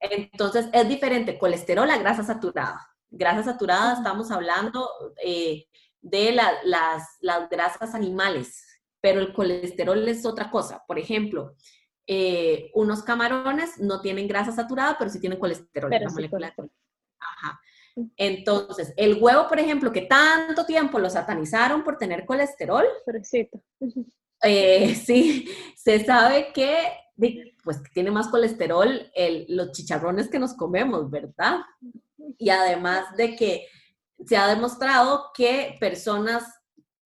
[0.00, 2.80] Entonces es diferente colesterol a grasa saturada.
[3.10, 4.90] Grasa saturada estamos hablando
[5.22, 5.66] eh,
[6.04, 6.54] de las,
[7.20, 8.62] las grasas animales,
[9.00, 10.84] pero el colesterol es otra cosa.
[10.86, 11.56] Por ejemplo,
[12.06, 15.92] eh, unos camarones no tienen grasa saturada, pero sí tienen colesterol.
[17.18, 17.60] Ajá.
[18.16, 22.84] Entonces, el huevo, por ejemplo, que tanto tiempo lo satanizaron por tener colesterol.
[24.46, 26.76] Eh, sí, se sabe que
[27.62, 31.60] pues tiene más colesterol el, los chicharrones que nos comemos, ¿verdad?
[32.36, 33.66] Y además de que
[34.26, 36.44] se ha demostrado que personas,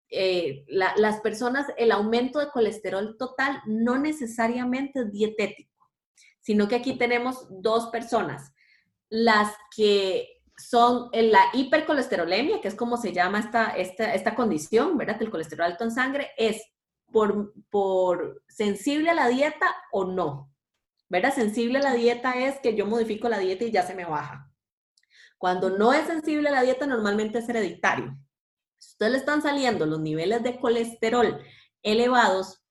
[0.08, 5.90] eh, las personas, el aumento de colesterol total no necesariamente es dietético,
[6.40, 8.52] sino que aquí tenemos dos personas,
[9.08, 14.96] las que son en la hipercolesterolemia, que es como se llama esta, esta, esta condición,
[14.96, 15.20] ¿verdad?
[15.20, 16.62] El colesterol alto en sangre es
[17.10, 20.50] por, por sensible a la dieta o no.
[21.08, 21.34] ¿Verdad?
[21.34, 24.51] Sensible a la dieta es que yo modifico la dieta y ya se me baja.
[25.42, 28.16] Cuando no es sensible a la dieta, normalmente es hereditario.
[28.78, 31.42] Si ustedes le están saliendo los niveles de colesterol
[31.82, 32.62] elevados,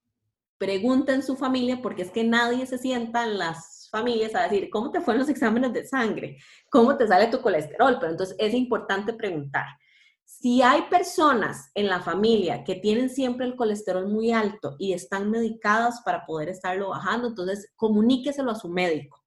[0.57, 4.69] pregunten en su familia porque es que nadie se sienta en las familias a decir,
[4.69, 6.37] ¿cómo te fueron los exámenes de sangre?
[6.69, 7.97] ¿Cómo te sale tu colesterol?
[7.99, 9.65] Pero entonces es importante preguntar.
[10.23, 15.29] Si hay personas en la familia que tienen siempre el colesterol muy alto y están
[15.29, 19.20] medicadas para poder estarlo bajando, entonces comuníqueselo a su médico,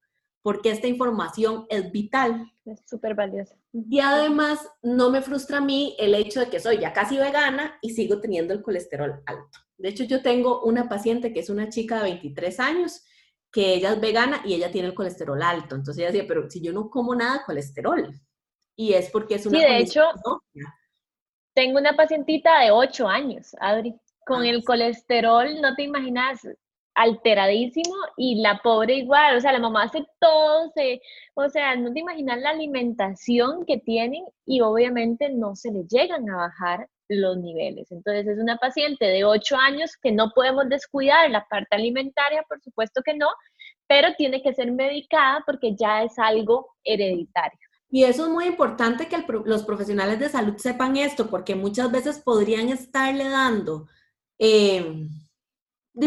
[0.45, 2.53] porque esta información es vital.
[2.67, 3.57] Es súper valiosa.
[3.73, 7.79] Y además, no me frustra a mí el hecho de que soy ya casi vegana
[7.81, 9.59] y sigo teniendo el colesterol alto.
[9.79, 13.07] De hecho, yo tengo una paciente que es una chica de 23 años,
[13.51, 15.77] que ella es vegana y ella tiene el colesterol alto.
[15.77, 18.13] Entonces ella decía, pero si yo no como nada colesterol.
[18.77, 19.59] Y es porque es una...
[19.59, 20.03] Sí, de hecho,
[21.55, 26.47] tengo una pacientita de 8 años, Adri, con ah, el colesterol, no te imaginas,
[26.95, 31.01] alteradísimo y la pobre igual, o sea, la mamá hace todo, se,
[31.35, 36.29] o sea, no te imaginas la alimentación que tienen y obviamente no se le llegan
[36.31, 37.91] a bajar los niveles.
[37.91, 42.61] Entonces es una paciente de 8 años que no podemos descuidar la parte alimentaria, por
[42.63, 43.29] supuesto que no,
[43.89, 47.59] pero tiene que ser medicada porque ya es algo hereditario.
[47.91, 52.19] Y eso es muy importante que los profesionales de salud sepan esto, porque muchas veces
[52.19, 53.87] podrían estarle dando,
[54.39, 55.07] eh,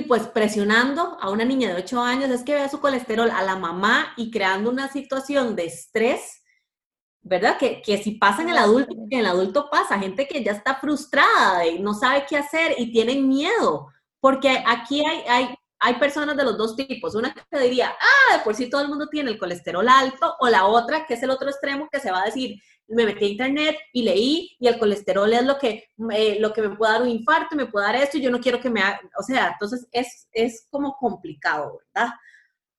[0.08, 3.56] pues presionando a una niña de 8 años, es que vea su colesterol a la
[3.56, 6.44] mamá y creando una situación de estrés,
[7.22, 7.58] ¿verdad?
[7.58, 10.76] Que, que si pasa en el adulto, en el adulto pasa, gente que ya está
[10.76, 13.88] frustrada y no sabe qué hacer y tienen miedo,
[14.20, 17.16] porque aquí hay, hay hay personas de los dos tipos.
[17.16, 20.50] Una que diría, ah, de por sí todo el mundo tiene el colesterol alto, o
[20.50, 23.30] la otra, que es el otro extremo, que se va a decir, me metí a
[23.30, 27.02] internet y leí, y el colesterol es lo que, eh, lo que me puede dar
[27.02, 29.52] un infarto, me puede dar esto, y yo no quiero que me haga, o sea,
[29.54, 32.14] entonces es, es como complicado, ¿verdad?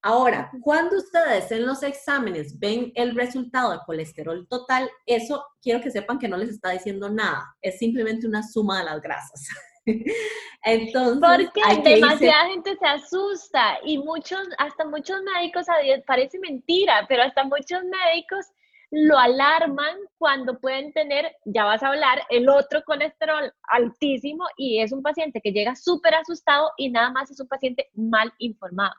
[0.01, 5.91] Ahora, cuando ustedes en los exámenes ven el resultado de colesterol total, eso quiero que
[5.91, 9.47] sepan que no les está diciendo nada, es simplemente una suma de las grasas.
[10.63, 15.65] Entonces, porque demasiada gente se asusta y muchos, hasta muchos médicos,
[16.07, 18.45] parece mentira, pero hasta muchos médicos
[18.91, 24.91] lo alarman cuando pueden tener, ya vas a hablar, el otro colesterol altísimo y es
[24.91, 28.95] un paciente que llega súper asustado y nada más es un paciente mal informado.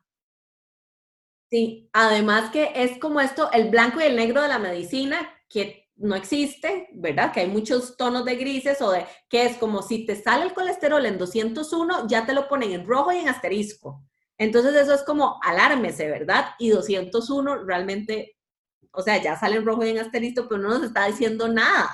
[1.50, 5.90] Sí, además que es como esto, el blanco y el negro de la medicina, que
[5.96, 7.32] no existe, ¿verdad?
[7.32, 10.54] Que hay muchos tonos de grises o de que es como si te sale el
[10.54, 14.02] colesterol en 201, ya te lo ponen en rojo y en asterisco.
[14.38, 16.54] Entonces eso es como alármese, ¿verdad?
[16.58, 18.38] Y 201 realmente,
[18.92, 21.90] o sea, ya sale en rojo y en asterisco, pero no nos está diciendo nada,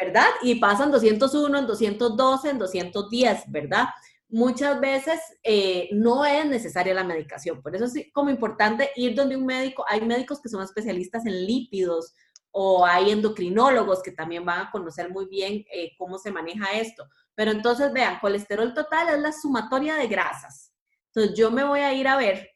[0.00, 0.28] ¿verdad?
[0.42, 3.88] Y pasan 201, en 212, en 210, ¿verdad?
[4.28, 9.36] Muchas veces eh, no es necesaria la medicación, por eso es como importante ir donde
[9.36, 12.14] un médico, hay médicos que son especialistas en lípidos,
[12.58, 17.06] o hay endocrinólogos que también van a conocer muy bien eh, cómo se maneja esto.
[17.34, 20.72] Pero entonces, vean, colesterol total es la sumatoria de grasas.
[21.08, 22.48] Entonces, yo me voy a ir a ver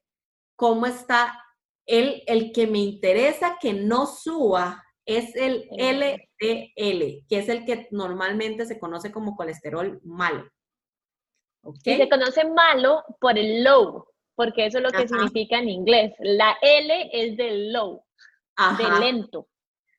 [0.56, 1.38] cómo está
[1.90, 7.88] el, el que me interesa que no suba es el LDL, que es el que
[7.90, 10.48] normalmente se conoce como colesterol malo.
[11.62, 11.98] ¿Okay?
[11.98, 16.14] se conoce malo por el low, porque eso es lo que significa en inglés.
[16.20, 18.02] La L es del low,
[18.78, 19.48] de lento.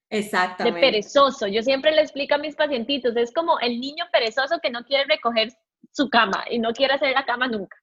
[0.10, 0.80] Exactamente.
[0.80, 1.48] De perezoso.
[1.48, 5.06] Yo siempre le explico a mis pacientitos, es como el niño perezoso que no quiere
[5.06, 5.54] recoger
[5.92, 7.78] su cama y no quiere hacer la cama nunca.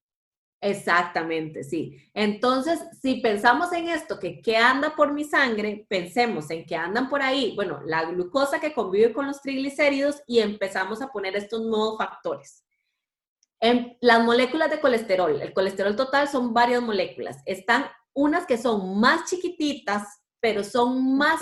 [0.60, 1.96] Exactamente, sí.
[2.14, 7.08] Entonces, si pensamos en esto, que qué anda por mi sangre, pensemos en que andan
[7.08, 11.62] por ahí, bueno, la glucosa que convive con los triglicéridos y empezamos a poner estos
[11.62, 12.64] nuevos factores.
[13.60, 17.40] En las moléculas de colesterol, el colesterol total son varias moléculas.
[17.46, 21.40] Están unas que son más chiquititas, pero son más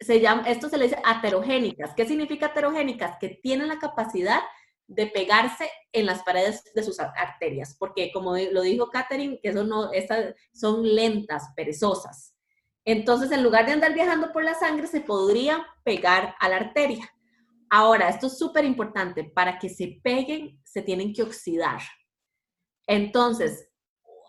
[0.00, 1.94] se llama, esto se le dice aterogénicas.
[1.94, 3.18] ¿Qué significa aterogénicas?
[3.20, 4.40] Que tienen la capacidad
[4.90, 9.64] de pegarse en las paredes de sus arterias, porque como lo dijo Catherine, que eso
[9.64, 12.34] no, estas son lentas, perezosas.
[12.84, 17.08] Entonces, en lugar de andar viajando por la sangre, se podría pegar a la arteria.
[17.68, 21.80] Ahora, esto es súper importante, para que se peguen, se tienen que oxidar.
[22.86, 23.68] Entonces,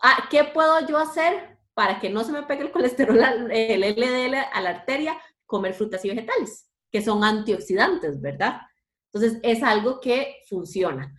[0.02, 3.18] ah, ¿qué puedo yo hacer para que no se me pegue el colesterol,
[3.50, 5.18] el LDL a la arteria?
[5.52, 8.62] comer frutas y vegetales, que son antioxidantes, ¿verdad?
[9.12, 11.14] Entonces, es algo que funciona.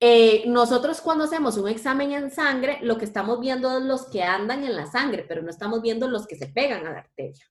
[0.00, 4.22] Eh, nosotros cuando hacemos un examen en sangre, lo que estamos viendo es los que
[4.22, 7.44] andan en la sangre, pero no estamos viendo los que se pegan a la arteria.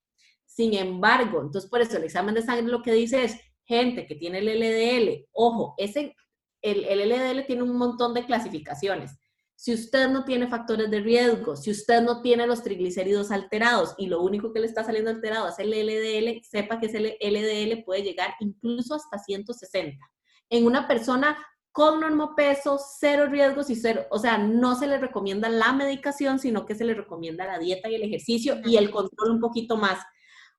[0.46, 4.16] Sin embargo, entonces por eso el examen de sangre lo que dice es, gente que
[4.16, 6.16] tiene el LDL, ojo, ese
[6.62, 9.18] el, el LDL tiene un montón de clasificaciones.
[9.64, 14.08] Si usted no tiene factores de riesgo, si usted no tiene los triglicéridos alterados y
[14.08, 18.04] lo único que le está saliendo alterado es el LDL, sepa que ese LDL puede
[18.04, 20.06] llegar incluso hasta 160.
[20.50, 21.38] En una persona
[21.72, 26.66] con normopeso, cero riesgos y cero, o sea, no se le recomienda la medicación, sino
[26.66, 29.98] que se le recomienda la dieta y el ejercicio y el control un poquito más.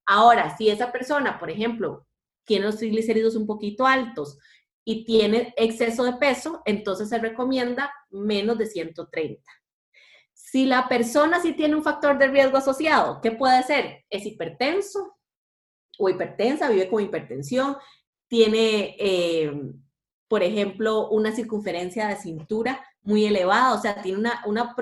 [0.06, 2.06] Ahora, si esa persona, por ejemplo,
[2.46, 4.38] tiene los triglicéridos un poquito altos,
[4.84, 9.42] y tiene exceso de peso, entonces se recomienda menos de 130.
[10.32, 14.04] Si la persona sí tiene un factor de riesgo asociado, ¿qué puede ser?
[14.10, 15.16] Es hipertenso
[15.98, 17.76] o hipertensa, vive con hipertensión,
[18.28, 19.52] tiene, eh,
[20.28, 24.74] por ejemplo, una circunferencia de cintura muy elevada, o sea, tiene una, una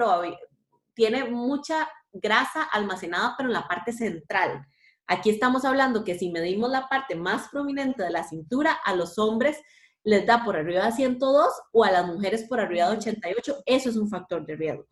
[0.95, 4.67] tiene mucha grasa almacenada, pero en la parte central.
[5.07, 9.19] Aquí estamos hablando que si medimos la parte más prominente de la cintura, a los
[9.19, 9.59] hombres
[10.05, 13.91] les da por arriba de 102 o a las mujeres por arriba de 88, eso
[13.91, 14.87] es un factor de riesgo.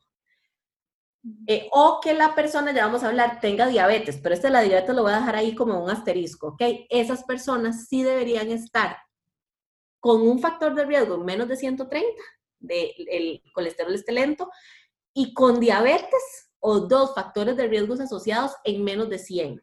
[1.46, 4.62] Eh, o que la persona, ya vamos a hablar, tenga diabetes, pero este de la
[4.62, 6.62] diabetes lo voy a dejar ahí como un asterisco, ¿ok?
[6.88, 8.96] Esas personas sí deberían estar
[9.98, 12.06] con un factor de riesgo menos de 130,
[12.60, 14.50] de, el colesterol esté lento,
[15.12, 19.62] y con diabetes o dos factores de riesgos asociados en menos de 100.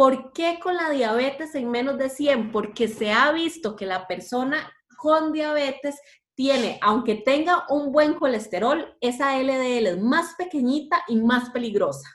[0.00, 2.52] ¿Por qué con la diabetes en menos de 100?
[2.52, 6.00] Porque se ha visto que la persona con diabetes
[6.34, 12.08] tiene, aunque tenga un buen colesterol, esa LDL es más pequeñita y más peligrosa.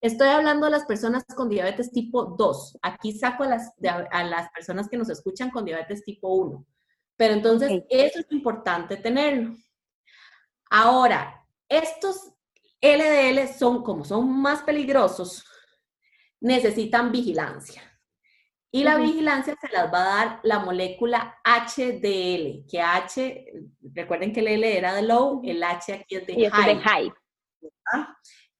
[0.00, 2.78] Estoy hablando de las personas con diabetes tipo 2.
[2.80, 3.72] Aquí saco a las,
[4.12, 6.64] a las personas que nos escuchan con diabetes tipo 1.
[7.16, 9.56] Pero entonces, eso es importante tenerlo.
[10.70, 12.34] Ahora, estos
[12.80, 15.44] LDL son, como son más peligrosos,
[16.40, 17.82] necesitan vigilancia.
[18.72, 23.52] Y la vigilancia se las va a dar la molécula HDL, que H,
[23.94, 27.12] recuerden que el L era de low, el H aquí es de high.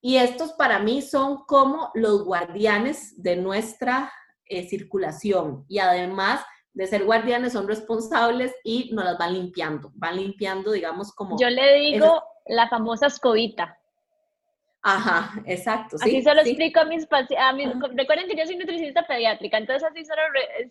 [0.01, 4.11] Y estos para mí son como los guardianes de nuestra
[4.45, 5.63] eh, circulación.
[5.69, 9.91] Y además de ser guardianes, son responsables y nos las van limpiando.
[9.95, 11.37] Van limpiando, digamos, como...
[11.39, 13.77] Yo le digo la famosa escobita.
[14.83, 15.97] Ajá, exacto.
[16.01, 17.79] así se lo explico a mis pacientes.
[17.95, 20.21] Recuerden que yo soy nutricionista pediátrica, entonces así solo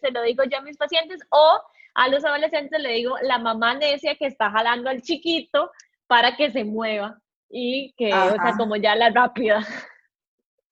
[0.01, 1.61] se lo digo yo a mis pacientes o
[1.94, 5.70] a los adolescentes le digo la mamá necia que está jalando al chiquito
[6.07, 9.66] para que se mueva y que, o sea, como ya la rápida.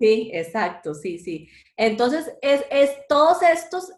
[0.01, 1.49] Sí, exacto, sí, sí.
[1.77, 3.93] Entonces, es, es, todos estos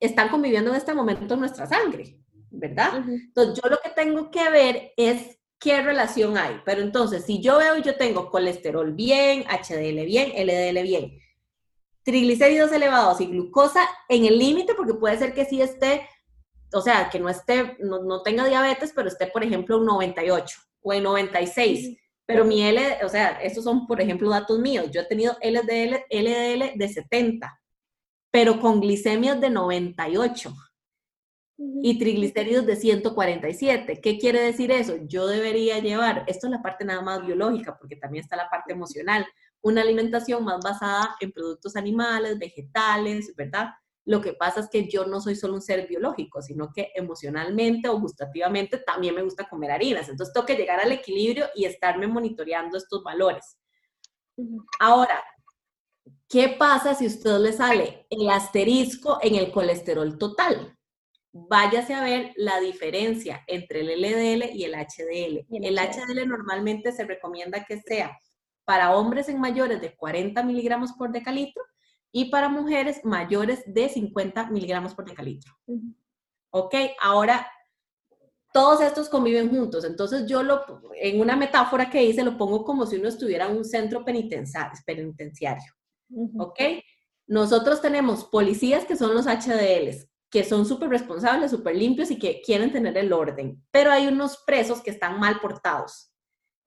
[0.00, 2.16] están conviviendo en este momento en nuestra sangre,
[2.50, 3.04] ¿verdad?
[3.08, 6.60] Entonces, yo lo que tengo que ver es qué relación hay.
[6.64, 11.18] Pero entonces, si yo veo y yo tengo colesterol bien, HDL bien, LDL bien,
[12.02, 16.08] triglicéridos elevados y glucosa en el límite, porque puede ser que sí esté,
[16.72, 20.92] o sea, que no esté, no, tenga diabetes, pero esté, por ejemplo, en 98 o
[20.92, 21.98] en 96.
[22.24, 24.86] Pero mi L, o sea, estos son, por ejemplo, datos míos.
[24.90, 27.60] Yo he tenido LDL, LDL de 70,
[28.30, 30.54] pero con glicemias de 98
[31.82, 34.00] y triglicéridos de 147.
[34.00, 34.96] ¿Qué quiere decir eso?
[35.06, 38.72] Yo debería llevar, esto es la parte nada más biológica, porque también está la parte
[38.72, 39.26] emocional,
[39.62, 43.70] una alimentación más basada en productos animales, vegetales, ¿verdad?
[44.04, 47.88] Lo que pasa es que yo no soy solo un ser biológico, sino que emocionalmente
[47.88, 50.08] o gustativamente también me gusta comer harinas.
[50.08, 53.56] Entonces tengo que llegar al equilibrio y estarme monitoreando estos valores.
[54.80, 55.22] Ahora,
[56.28, 60.76] ¿qué pasa si a usted le sale el asterisco en el colesterol total?
[61.32, 65.46] Váyase a ver la diferencia entre el LDL y el HDL.
[65.50, 68.18] El, HDL normalmente se recomienda que sea
[68.64, 71.62] para hombres en mayores de 40 miligramos por decalitro
[72.12, 75.52] y para mujeres mayores de 50 miligramos por decalitro.
[76.50, 77.46] Ok, ahora
[78.52, 79.84] todos estos conviven juntos.
[79.84, 80.64] Entonces yo lo,
[80.94, 85.72] en una metáfora que hice, lo pongo como si uno estuviera en un centro penitenciario.
[86.38, 86.60] ¿Ok?
[87.26, 92.40] Nosotros tenemos policías que son los HDLs, que son súper responsables, súper limpios y que
[92.40, 96.10] quieren tener el orden, pero hay unos presos que están mal portados.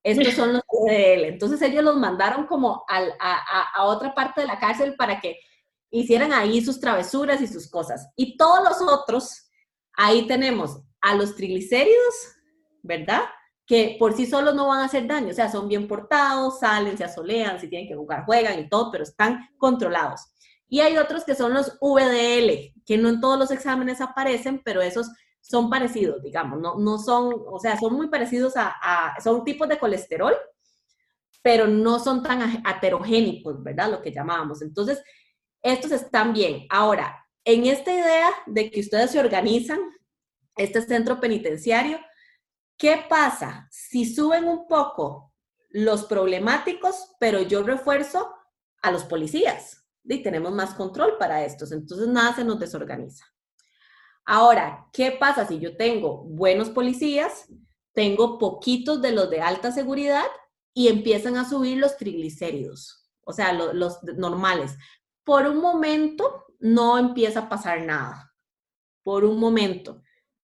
[0.04, 1.26] Estos son los él.
[1.26, 3.02] Entonces ellos los mandaron como a,
[3.76, 5.40] a, otra parte de la cárcel para que
[5.90, 8.08] hicieran ahí sus travesuras y sus cosas.
[8.16, 9.50] Y todos los otros,
[9.94, 12.16] ahí tenemos a los triglicéridos,
[12.84, 13.24] ¿verdad?
[13.66, 17.00] Que por sí solos no van a hacer daño, o sea, son bien portados, salen,
[17.00, 20.22] se asolean, si tienen que jugar, juegan y todo, pero están controlados.
[20.68, 24.82] Y hay otros que son los VDL, que no en todos los exámenes aparecen, pero
[24.82, 25.10] esos
[25.42, 29.78] son parecidos, digamos, no, no son, o sea, son muy parecidos a, son tipos de
[29.78, 30.34] colesterol,
[31.44, 33.92] pero no son tan heterogénicos, ¿verdad?
[33.92, 34.64] Lo que llamábamos.
[34.64, 35.04] Entonces,
[35.62, 36.66] estos están bien.
[36.72, 39.80] Ahora, en esta idea de que ustedes se organizan
[40.56, 42.00] este centro penitenciario.
[42.78, 45.34] ¿Qué pasa si suben un poco
[45.70, 48.34] los problemáticos, pero yo refuerzo
[48.82, 49.85] a los policías?
[50.08, 53.26] Y tenemos más control para estos, entonces nada se nos desorganiza.
[54.26, 57.48] Ahora, ¿qué pasa si yo tengo buenos policías,
[57.94, 60.26] tengo poquitos de los de alta seguridad
[60.74, 64.78] y empiezan a subir los triglicéridos, o sea, los normales?
[65.24, 68.34] Por un momento no empieza a pasar nada,
[69.04, 70.02] por un momento.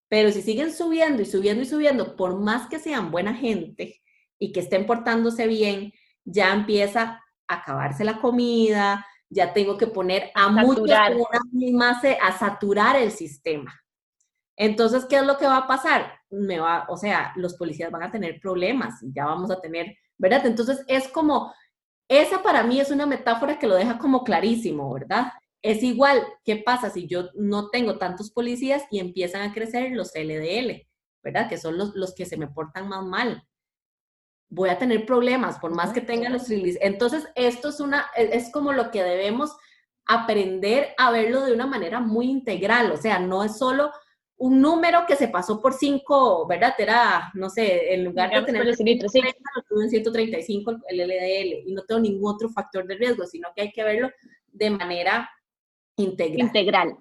[0.07, 4.01] Pero si siguen subiendo y subiendo y subiendo, por más que sean buena gente
[4.38, 5.93] y que estén portándose bien,
[6.24, 13.12] ya empieza a acabarse la comida, ya tengo que poner a, muchos a saturar el
[13.12, 13.74] sistema.
[14.58, 16.20] Entonces, ¿qué es lo que va a pasar?
[16.30, 20.46] Me va, o sea, los policías van a tener problemas, ya vamos a tener, ¿verdad?
[20.46, 21.54] Entonces, es como,
[22.10, 25.32] esa para mí es una metáfora que lo deja como clarísimo, ¿verdad?
[25.62, 30.12] Es igual, ¿qué pasa si yo no tengo tantos policías y empiezan a crecer los
[30.14, 30.88] LDL,
[31.24, 31.48] ¿verdad?
[31.48, 33.48] Que son los, los que se me portan más mal.
[34.52, 38.52] Voy a tener problemas, por más que tengan los Entonces, esto es, una, e, es
[38.52, 39.58] como lo que debemos
[40.06, 43.91] aprender a verlo de una manera muy integral, o sea, no es solo
[44.41, 46.74] un número que se pasó por cinco, ¿verdad?
[46.80, 49.22] Era, no sé, en lugar de tener 30, sí.
[49.70, 53.62] tuve en 135 el LDL y no tengo ningún otro factor de riesgo, sino que
[53.62, 54.10] hay que verlo
[54.52, 55.30] de manera
[55.95, 56.39] integral.
[56.39, 56.97] Integral.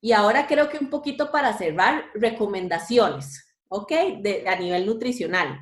[0.00, 3.90] Y ahora creo que un poquito para cerrar, recomendaciones, ¿ok?
[4.20, 5.58] De, a nivel nutricional.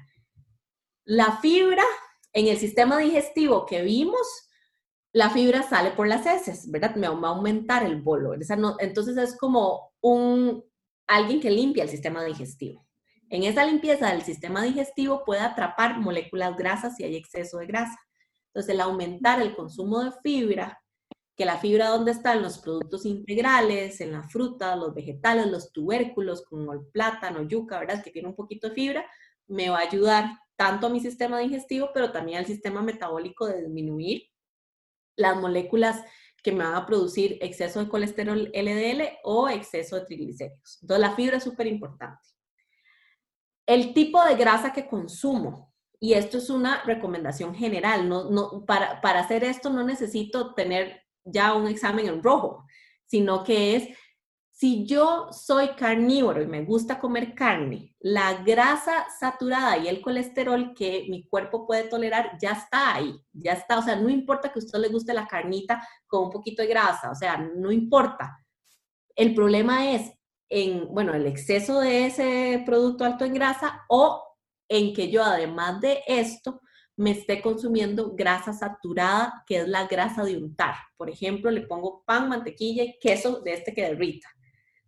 [1.04, 1.84] La fibra
[2.32, 4.48] en el sistema digestivo que vimos,
[5.12, 6.94] la fibra sale por las heces, ¿verdad?
[6.94, 8.34] Me va a aumentar el bolo.
[8.34, 10.64] entonces es como un,
[11.06, 12.86] alguien que limpia el sistema digestivo.
[13.28, 17.98] En esa limpieza del sistema digestivo puede atrapar moléculas grasas si hay exceso de grasa.
[18.48, 20.78] Entonces, el aumentar el consumo de fibra
[21.34, 25.72] que la fibra donde está en los productos integrales, en la fruta, los vegetales, los
[25.72, 28.02] tubérculos como el plátano, yuca, ¿verdad?
[28.02, 29.06] Que tiene un poquito de fibra,
[29.46, 33.62] me va a ayudar tanto a mi sistema digestivo, pero también al sistema metabólico de
[33.62, 34.22] disminuir
[35.16, 36.02] las moléculas
[36.42, 40.78] que me van a producir exceso de colesterol LDL o exceso de triglicéridos.
[40.82, 42.20] Entonces la fibra es súper importante.
[43.66, 49.00] El tipo de grasa que consumo, y esto es una recomendación general, no, no, para,
[49.00, 52.66] para hacer esto no necesito tener ya un examen en rojo,
[53.06, 53.88] sino que es,
[54.62, 60.72] si yo soy carnívoro y me gusta comer carne, la grasa saturada y el colesterol
[60.72, 64.60] que mi cuerpo puede tolerar ya está ahí, ya está, o sea, no importa que
[64.60, 68.38] a usted le guste la carnita con un poquito de grasa, o sea, no importa.
[69.16, 70.12] El problema es
[70.48, 74.22] en, bueno, el exceso de ese producto alto en grasa o
[74.68, 76.60] en que yo además de esto
[76.94, 80.76] me esté consumiendo grasa saturada, que es la grasa de untar.
[80.96, 84.28] Por ejemplo, le pongo pan, mantequilla y queso de este que derrita.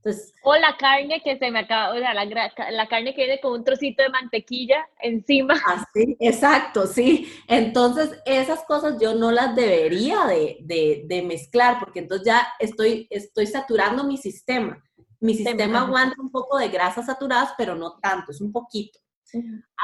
[0.05, 3.41] Entonces, o la carne que se me acaba, o sea, la, la, carne que viene
[3.41, 5.55] con un trocito de mantequilla encima.
[5.67, 7.33] Así, exacto, sí.
[7.49, 13.07] Entonces, esas cosas yo no las debería de, de, de mezclar, porque entonces ya estoy,
[13.09, 14.83] estoy saturando mi sistema.
[15.21, 18.99] Mi sistema aguanta un poco de grasas saturadas, pero no tanto, es un poquito.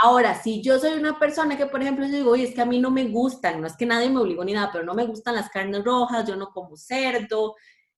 [0.02, 2.66] Ahora, si yo soy una persona que, por ejemplo, yo digo, oye, es que a
[2.66, 5.06] mí no me gustan, no es que nadie me obligó ni nada, pero no me
[5.06, 7.56] gustan las carnes rojas, yo no como cerdo,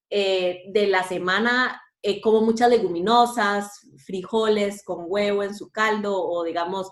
[0.08, 6.44] eh, de la semana eh, como muchas leguminosas, frijoles con huevo en su caldo o,
[6.44, 6.90] digamos,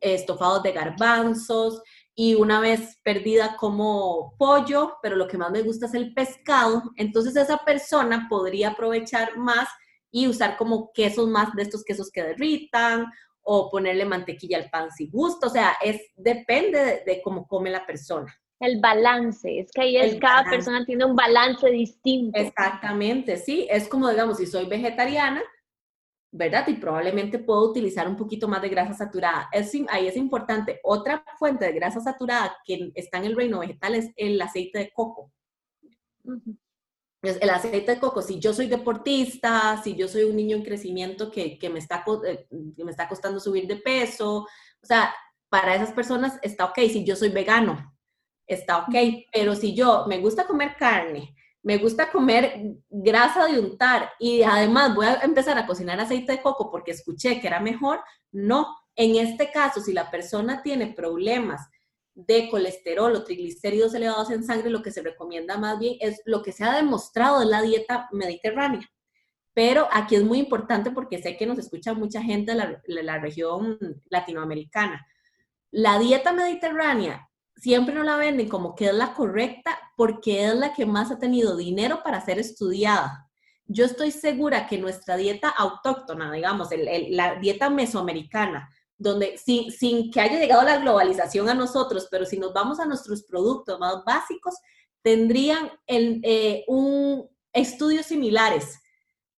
[0.00, 1.82] estofados de garbanzos,
[2.14, 6.82] y una vez perdida como pollo, pero lo que más me gusta es el pescado,
[6.96, 9.68] entonces esa persona podría aprovechar más
[10.10, 13.06] y usar como quesos más de estos quesos que derritan
[13.40, 17.86] o ponerle mantequilla al pan si gusta, o sea, es depende de, cómo come la
[17.86, 18.30] persona.
[18.60, 22.38] El balance, es que ahí es, cada persona tiene un balance distinto.
[22.38, 25.42] Exactamente, sí, es como digamos, si soy vegetariana,
[26.30, 26.68] ¿verdad?
[26.68, 29.48] Y probablemente puedo utilizar un poquito más de grasa saturada.
[29.50, 30.78] Es, ahí es importante.
[30.84, 34.92] Otra fuente de grasa saturada que está en el reino vegetal es el aceite de
[34.92, 35.32] coco
[37.22, 41.30] el aceite de coco, si yo soy deportista, si yo soy un niño en crecimiento
[41.30, 45.14] que, me está, eh, que me está costando subir de peso, o sea,
[45.50, 47.94] para esas personas está ok, si yo soy vegano,
[48.54, 48.94] está ok,
[49.32, 54.94] pero si yo me gusta comer carne, me gusta comer grasa de untar y además
[54.94, 58.00] voy a empezar a cocinar aceite de coco porque escuché que era mejor,
[58.32, 58.76] no.
[58.96, 61.68] En este caso, si la persona tiene problemas
[62.14, 66.42] de colesterol o triglicéridos elevados en sangre, lo que se recomienda más bien es lo
[66.42, 68.90] que se ha demostrado en la dieta mediterránea.
[69.54, 73.78] Pero aquí es muy importante porque sé que nos escucha mucha gente de la, región
[74.08, 75.06] latinoamericana.
[75.70, 77.29] La dieta mediterránea
[77.60, 81.18] siempre nos la venden como que es la correcta porque es la que más ha
[81.18, 83.28] tenido dinero para ser estudiada.
[83.66, 86.70] yo estoy segura que nuestra dieta autóctona, digamos,
[87.10, 92.36] la dieta mesoamericana, donde sin, sin que haya llegado la globalización a nosotros, pero si
[92.38, 94.56] nos vamos a nuestros productos más básicos,
[95.02, 98.80] tendrían eh, un, estudios similares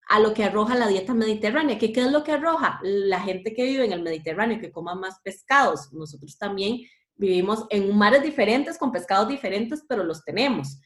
[0.09, 1.77] a lo que arroja la dieta mediterránea.
[1.77, 2.79] ¿Qué, ¿Qué es lo que arroja?
[2.83, 5.93] La gente que vive en el Mediterráneo, que coma más pescados.
[5.93, 6.81] Nosotros también
[7.15, 10.79] vivimos en mares diferentes, con pescados diferentes, pero los tenemos.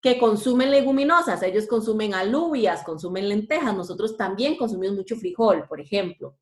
[0.00, 6.38] Que consumen leguminosas, ellos consumen alubias, consumen lentejas, nosotros también consumimos mucho frijol, por ejemplo.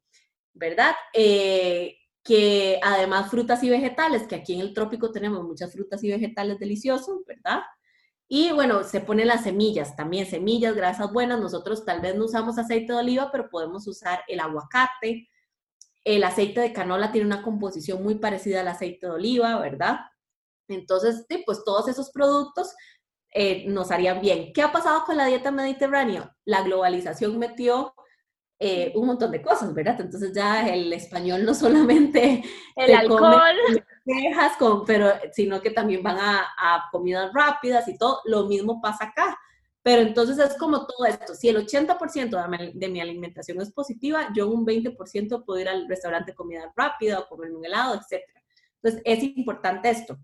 [0.56, 0.94] ¿verdad?
[1.12, 6.10] Eh, que además frutas y vegetales, que aquí en el trópico tenemos muchas frutas y
[6.10, 7.60] vegetales deliciosos, ¿verdad?
[8.26, 11.38] Y bueno, se ponen las semillas, también semillas, grasas buenas.
[11.38, 15.28] Nosotros tal vez no usamos aceite de oliva, pero podemos usar el aguacate.
[16.07, 19.98] El aceite de canola tiene una composición muy parecida al aceite de oliva, ¿verdad?
[20.68, 22.72] Entonces, pues todos esos productos
[23.34, 24.52] eh, nos harían bien.
[24.52, 26.32] ¿Qué ha pasado con la dieta mediterránea?
[26.44, 27.92] La globalización metió
[28.61, 30.00] eh, un montón de cosas, ¿verdad?
[30.00, 32.44] Entonces ya el español no solamente
[32.76, 33.42] el alcohol,
[34.59, 38.20] con, pero sino que también van a, a, comidas rápidas y todo.
[38.26, 39.36] Lo mismo pasa acá.
[39.87, 41.32] Pero entonces es como todo esto.
[41.37, 46.34] Si el 80% de mi, alimentación es positiva, yo un 20% puedo ir al restaurante
[46.34, 48.20] comida rápida o comer un helado, etc.
[48.82, 50.18] Entonces es importante esto.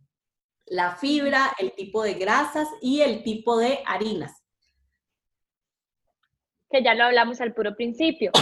[0.66, 4.32] La fibra, el tipo de grasas y el tipo de harinas
[6.68, 8.32] que ya lo hablamos al puro principio.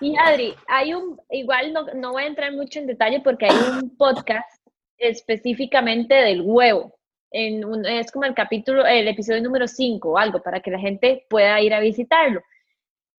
[0.00, 3.56] Y Adri, hay un, igual no, no voy a entrar mucho en detalle porque hay
[3.80, 4.66] un podcast
[4.98, 6.98] específicamente del huevo.
[7.32, 10.78] En un, es como el capítulo, el episodio número 5 o algo, para que la
[10.78, 12.42] gente pueda ir a visitarlo.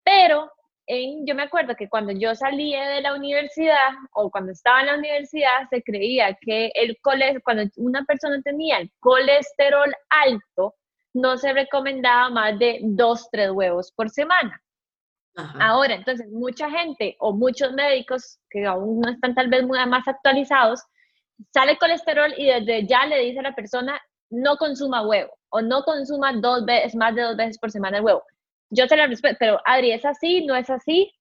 [0.04, 0.52] Pero
[0.86, 4.88] en, yo me acuerdo que cuando yo salí de la universidad o cuando estaba en
[4.88, 10.76] la universidad se creía que el cuando una persona tenía el colesterol alto,
[11.14, 14.60] no se recomendaba más de dos, tres huevos por semana.
[15.60, 20.08] Ahora, entonces, mucha gente o muchos médicos que aún no están tal vez muy más
[20.08, 20.82] actualizados,
[21.54, 25.84] sale colesterol y desde ya le dice a la persona, no consuma huevo o no
[25.84, 28.24] consuma dos veces, más de dos veces por semana el huevo.
[28.70, 30.46] Yo te la respeto, pero Adri, ¿es así?
[30.46, 31.12] ¿No es así?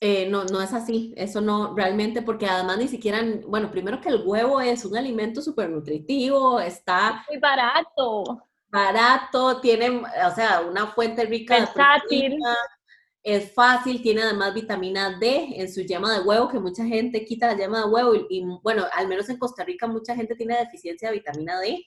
[0.00, 4.10] Eh, no, no es así, eso no realmente, porque además ni siquiera, bueno, primero que
[4.10, 7.24] el huevo es un alimento súper nutritivo, está...
[7.28, 12.56] Muy barato barato, tiene, o sea, una fuente rica de proteína,
[13.22, 17.48] es fácil, tiene además vitamina D en su yema de huevo, que mucha gente quita
[17.48, 21.08] la yema de huevo y, bueno, al menos en Costa Rica mucha gente tiene deficiencia
[21.08, 21.84] de vitamina D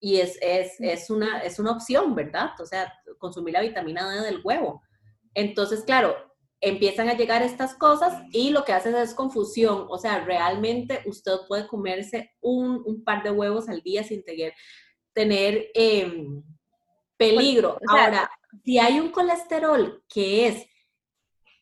[0.00, 2.50] y es, es, es, una, es una opción, ¿verdad?
[2.60, 4.82] O sea, consumir la vitamina D del huevo.
[5.34, 6.14] Entonces, claro,
[6.60, 9.86] empiezan a llegar estas cosas y lo que hace es confusión.
[9.88, 14.52] O sea, realmente usted puede comerse un, un par de huevos al día sin tener,
[15.12, 16.42] tener em,
[17.16, 17.78] peligro.
[17.88, 18.30] Ahora,
[18.64, 20.66] si hay un colesterol que es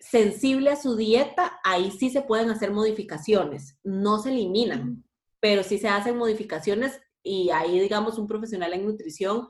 [0.00, 5.04] sensible a su dieta, ahí sí se pueden hacer modificaciones, no se eliminan,
[5.40, 9.48] pero sí se hacen modificaciones y ahí, digamos, un profesional en nutrición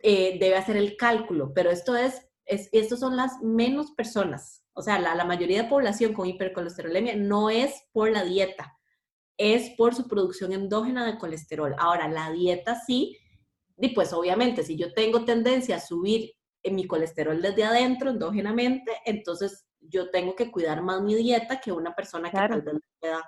[0.00, 4.82] eh, debe hacer el cálculo, pero esto es, es, estos son las menos personas, o
[4.82, 8.76] sea, la, la mayoría de población con hipercolesterolemia no es por la dieta,
[9.36, 11.74] es por su producción endógena de colesterol.
[11.78, 13.18] Ahora, la dieta sí,
[13.76, 18.92] y pues obviamente si yo tengo tendencia a subir en mi colesterol desde adentro endógenamente,
[19.04, 23.22] entonces yo tengo que cuidar más mi dieta que una persona que tal vez pueda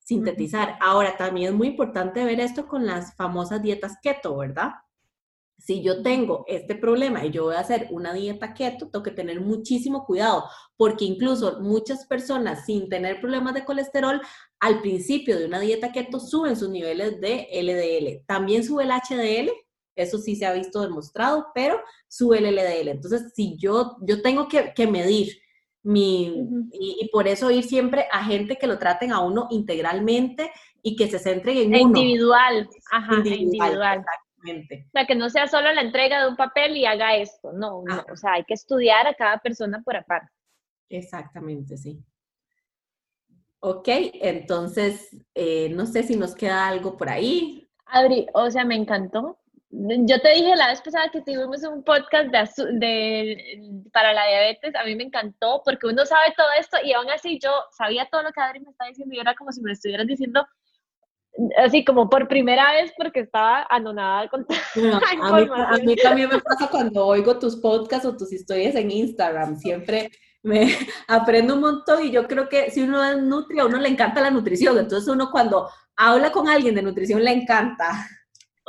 [0.00, 0.76] sintetizar.
[0.80, 4.72] Ahora, también es muy importante ver esto con las famosas dietas keto, ¿verdad?
[5.58, 9.10] Si yo tengo este problema y yo voy a hacer una dieta keto, tengo que
[9.10, 10.44] tener muchísimo cuidado,
[10.76, 14.20] porque incluso muchas personas sin tener problemas de colesterol,
[14.60, 18.24] al principio de una dieta keto suben sus niveles de LDL.
[18.26, 19.50] También sube el HDL,
[19.96, 22.88] eso sí se ha visto demostrado, pero sube el LDL.
[22.88, 25.40] Entonces, si yo, yo tengo que, medir
[25.82, 30.52] mi, y, por eso ir siempre a gente que lo traten a uno integralmente
[30.82, 31.98] y que se centren en e uno.
[31.98, 33.42] Individual, ajá, individual.
[33.42, 34.04] individual.
[34.50, 37.82] O sea, que no sea solo la entrega de un papel y haga esto, no,
[37.84, 40.30] no, o sea, hay que estudiar a cada persona por aparte.
[40.88, 42.02] Exactamente, sí.
[43.60, 47.68] Ok, entonces, eh, no sé si nos queda algo por ahí.
[47.86, 49.38] Adri, o sea, me encantó.
[49.70, 53.60] Yo te dije la vez pasada que tuvimos un podcast de,
[53.92, 57.38] para la diabetes, a mí me encantó porque uno sabe todo esto y aún así
[57.38, 59.74] yo sabía todo lo que Adri me está diciendo y era como si me lo
[59.74, 60.46] estuvieras diciendo
[61.56, 64.46] así como por primera vez porque estaba anonada con
[65.22, 70.10] a, mí, también me pasa cuando oigo tus podcasts o tus historias en Instagram, siempre
[70.42, 70.68] me
[71.08, 74.20] aprendo un montón y yo creo que si uno es nutri, a uno le encanta
[74.20, 78.06] la nutrición, entonces uno cuando habla con alguien de nutrición le encanta.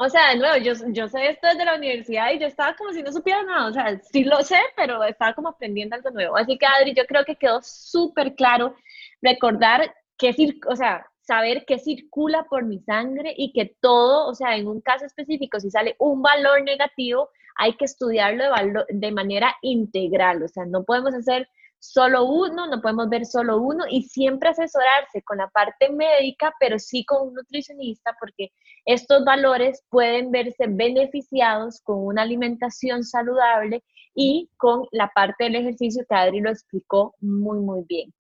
[0.02, 2.94] O sea, de nuevo, yo, yo sé esto desde la universidad y yo estaba como
[2.94, 6.38] si no supiera nada, o sea, sí lo sé, pero estaba como aprendiendo algo nuevo.
[6.38, 8.76] Así que, Adri, yo creo que quedó súper claro
[9.22, 10.34] recordar que,
[10.68, 14.82] o sea, saber qué circula por mi sangre y que todo, o sea, en un
[14.82, 20.48] caso específico, si sale un valor negativo, hay que estudiarlo de, de manera integral, o
[20.48, 25.38] sea, no podemos hacer solo uno, no podemos ver solo uno y siempre asesorarse con
[25.38, 28.52] la parte médica, pero sí con un nutricionista, porque
[28.86, 33.84] estos valores pueden verse beneficiados con una alimentación saludable
[34.16, 38.12] y con la parte del ejercicio que Adri lo explicó muy, muy bien.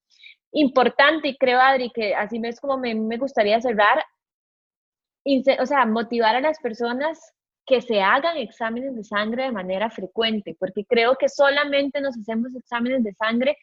[0.51, 4.03] Importante, y creo, Adri, que así es como me, me gustaría cerrar,
[5.59, 7.19] o sea, motivar a las personas
[7.65, 12.55] que se hagan exámenes de sangre de manera frecuente, porque creo que solamente nos hacemos
[12.55, 13.57] exámenes de sangre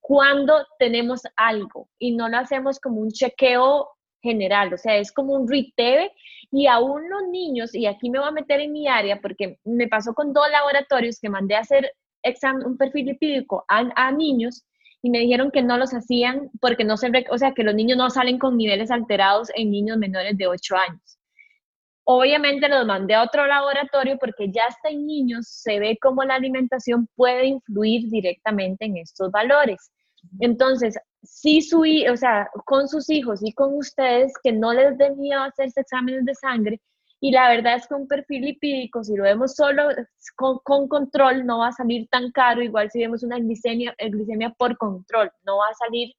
[0.00, 3.88] cuando tenemos algo y no lo hacemos como un chequeo
[4.20, 6.10] general, o sea, es como un RITEVE
[6.50, 9.86] y aún los niños, y aquí me voy a meter en mi área porque me
[9.86, 11.92] pasó con dos laboratorios que mandé a hacer
[12.24, 14.64] examen, un perfil lipídico a, a niños
[15.02, 17.98] y me dijeron que no los hacían porque no se, o sea, que los niños
[17.98, 21.18] no salen con niveles alterados en niños menores de 8 años.
[22.04, 26.36] Obviamente los mandé a otro laboratorio porque ya hasta en niños se ve cómo la
[26.36, 29.92] alimentación puede influir directamente en estos valores.
[30.40, 35.10] Entonces, si su, o sea, con sus hijos y con ustedes, que no les dé
[35.10, 36.80] miedo hacerse exámenes de sangre.
[37.24, 39.84] Y la verdad es que un perfil lipídico, si lo vemos solo
[40.34, 42.60] con, con control, no va a salir tan caro.
[42.60, 46.12] Igual si vemos una glicemia, glicemia por control, no va a salir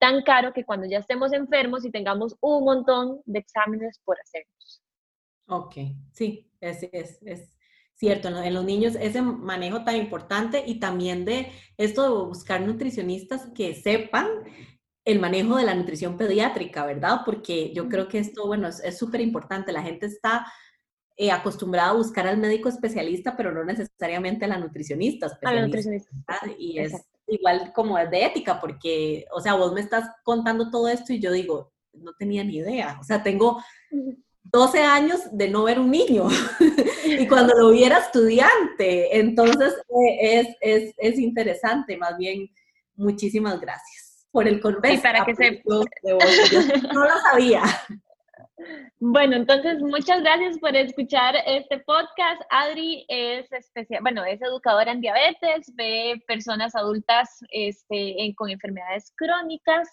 [0.00, 4.82] tan caro que cuando ya estemos enfermos y tengamos un montón de exámenes por hacernos.
[5.46, 5.76] Ok,
[6.10, 7.56] sí, es, es, es
[7.94, 8.26] cierto.
[8.26, 13.74] En los niños ese manejo tan importante y también de esto de buscar nutricionistas que
[13.76, 14.26] sepan
[15.08, 17.22] el manejo de la nutrición pediátrica, ¿verdad?
[17.24, 19.72] Porque yo creo que esto, bueno, es súper importante.
[19.72, 20.46] La gente está
[21.16, 25.48] eh, acostumbrada a buscar al médico especialista, pero no necesariamente a la nutricionista especialista.
[25.48, 26.12] A la nutricionista.
[26.58, 26.92] Y es
[27.26, 31.20] igual como es de ética, porque, o sea, vos me estás contando todo esto y
[31.20, 32.98] yo digo, no tenía ni idea.
[33.00, 33.62] O sea, tengo
[34.42, 36.28] 12 años de no ver un niño
[37.06, 39.18] y cuando lo viera estudiante.
[39.18, 42.50] Entonces eh, es, es, es, interesante, más bien
[42.94, 45.02] muchísimas gracias por el consejo.
[45.02, 45.62] para que se...
[45.64, 47.62] no lo sabía.
[48.98, 52.42] Bueno, entonces muchas gracias por escuchar este podcast.
[52.50, 59.88] Adri es especial, bueno, es educadora en diabetes, ve personas adultas este, con enfermedades crónicas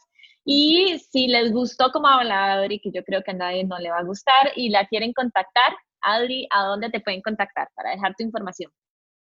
[0.46, 3.90] y si les gustó como habla Adri, que yo creo que a nadie no le
[3.90, 8.14] va a gustar, y la quieren contactar, Adri, ¿a dónde te pueden contactar para dejar
[8.16, 8.72] tu información?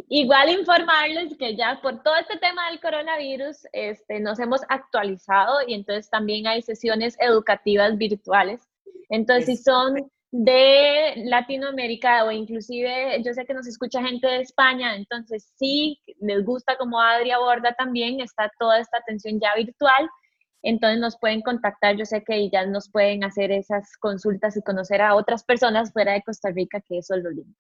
[0.10, 5.76] Igual informarles que ya por todo este tema del coronavirus este, nos hemos actualizado y
[5.76, 8.68] entonces también hay sesiones educativas virtuales.
[9.10, 14.96] Entonces, si son de Latinoamérica o inclusive yo sé que nos escucha gente de España,
[14.96, 20.10] entonces sí, les gusta como Adri aborda también, está toda esta atención ya virtual,
[20.64, 25.02] entonces nos pueden contactar, yo sé que ya nos pueden hacer esas consultas y conocer
[25.02, 27.56] a otras personas fuera de Costa Rica, que eso es lo lindo.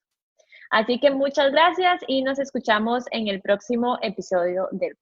[0.70, 4.98] Así que muchas gracias y nos escuchamos en el próximo episodio del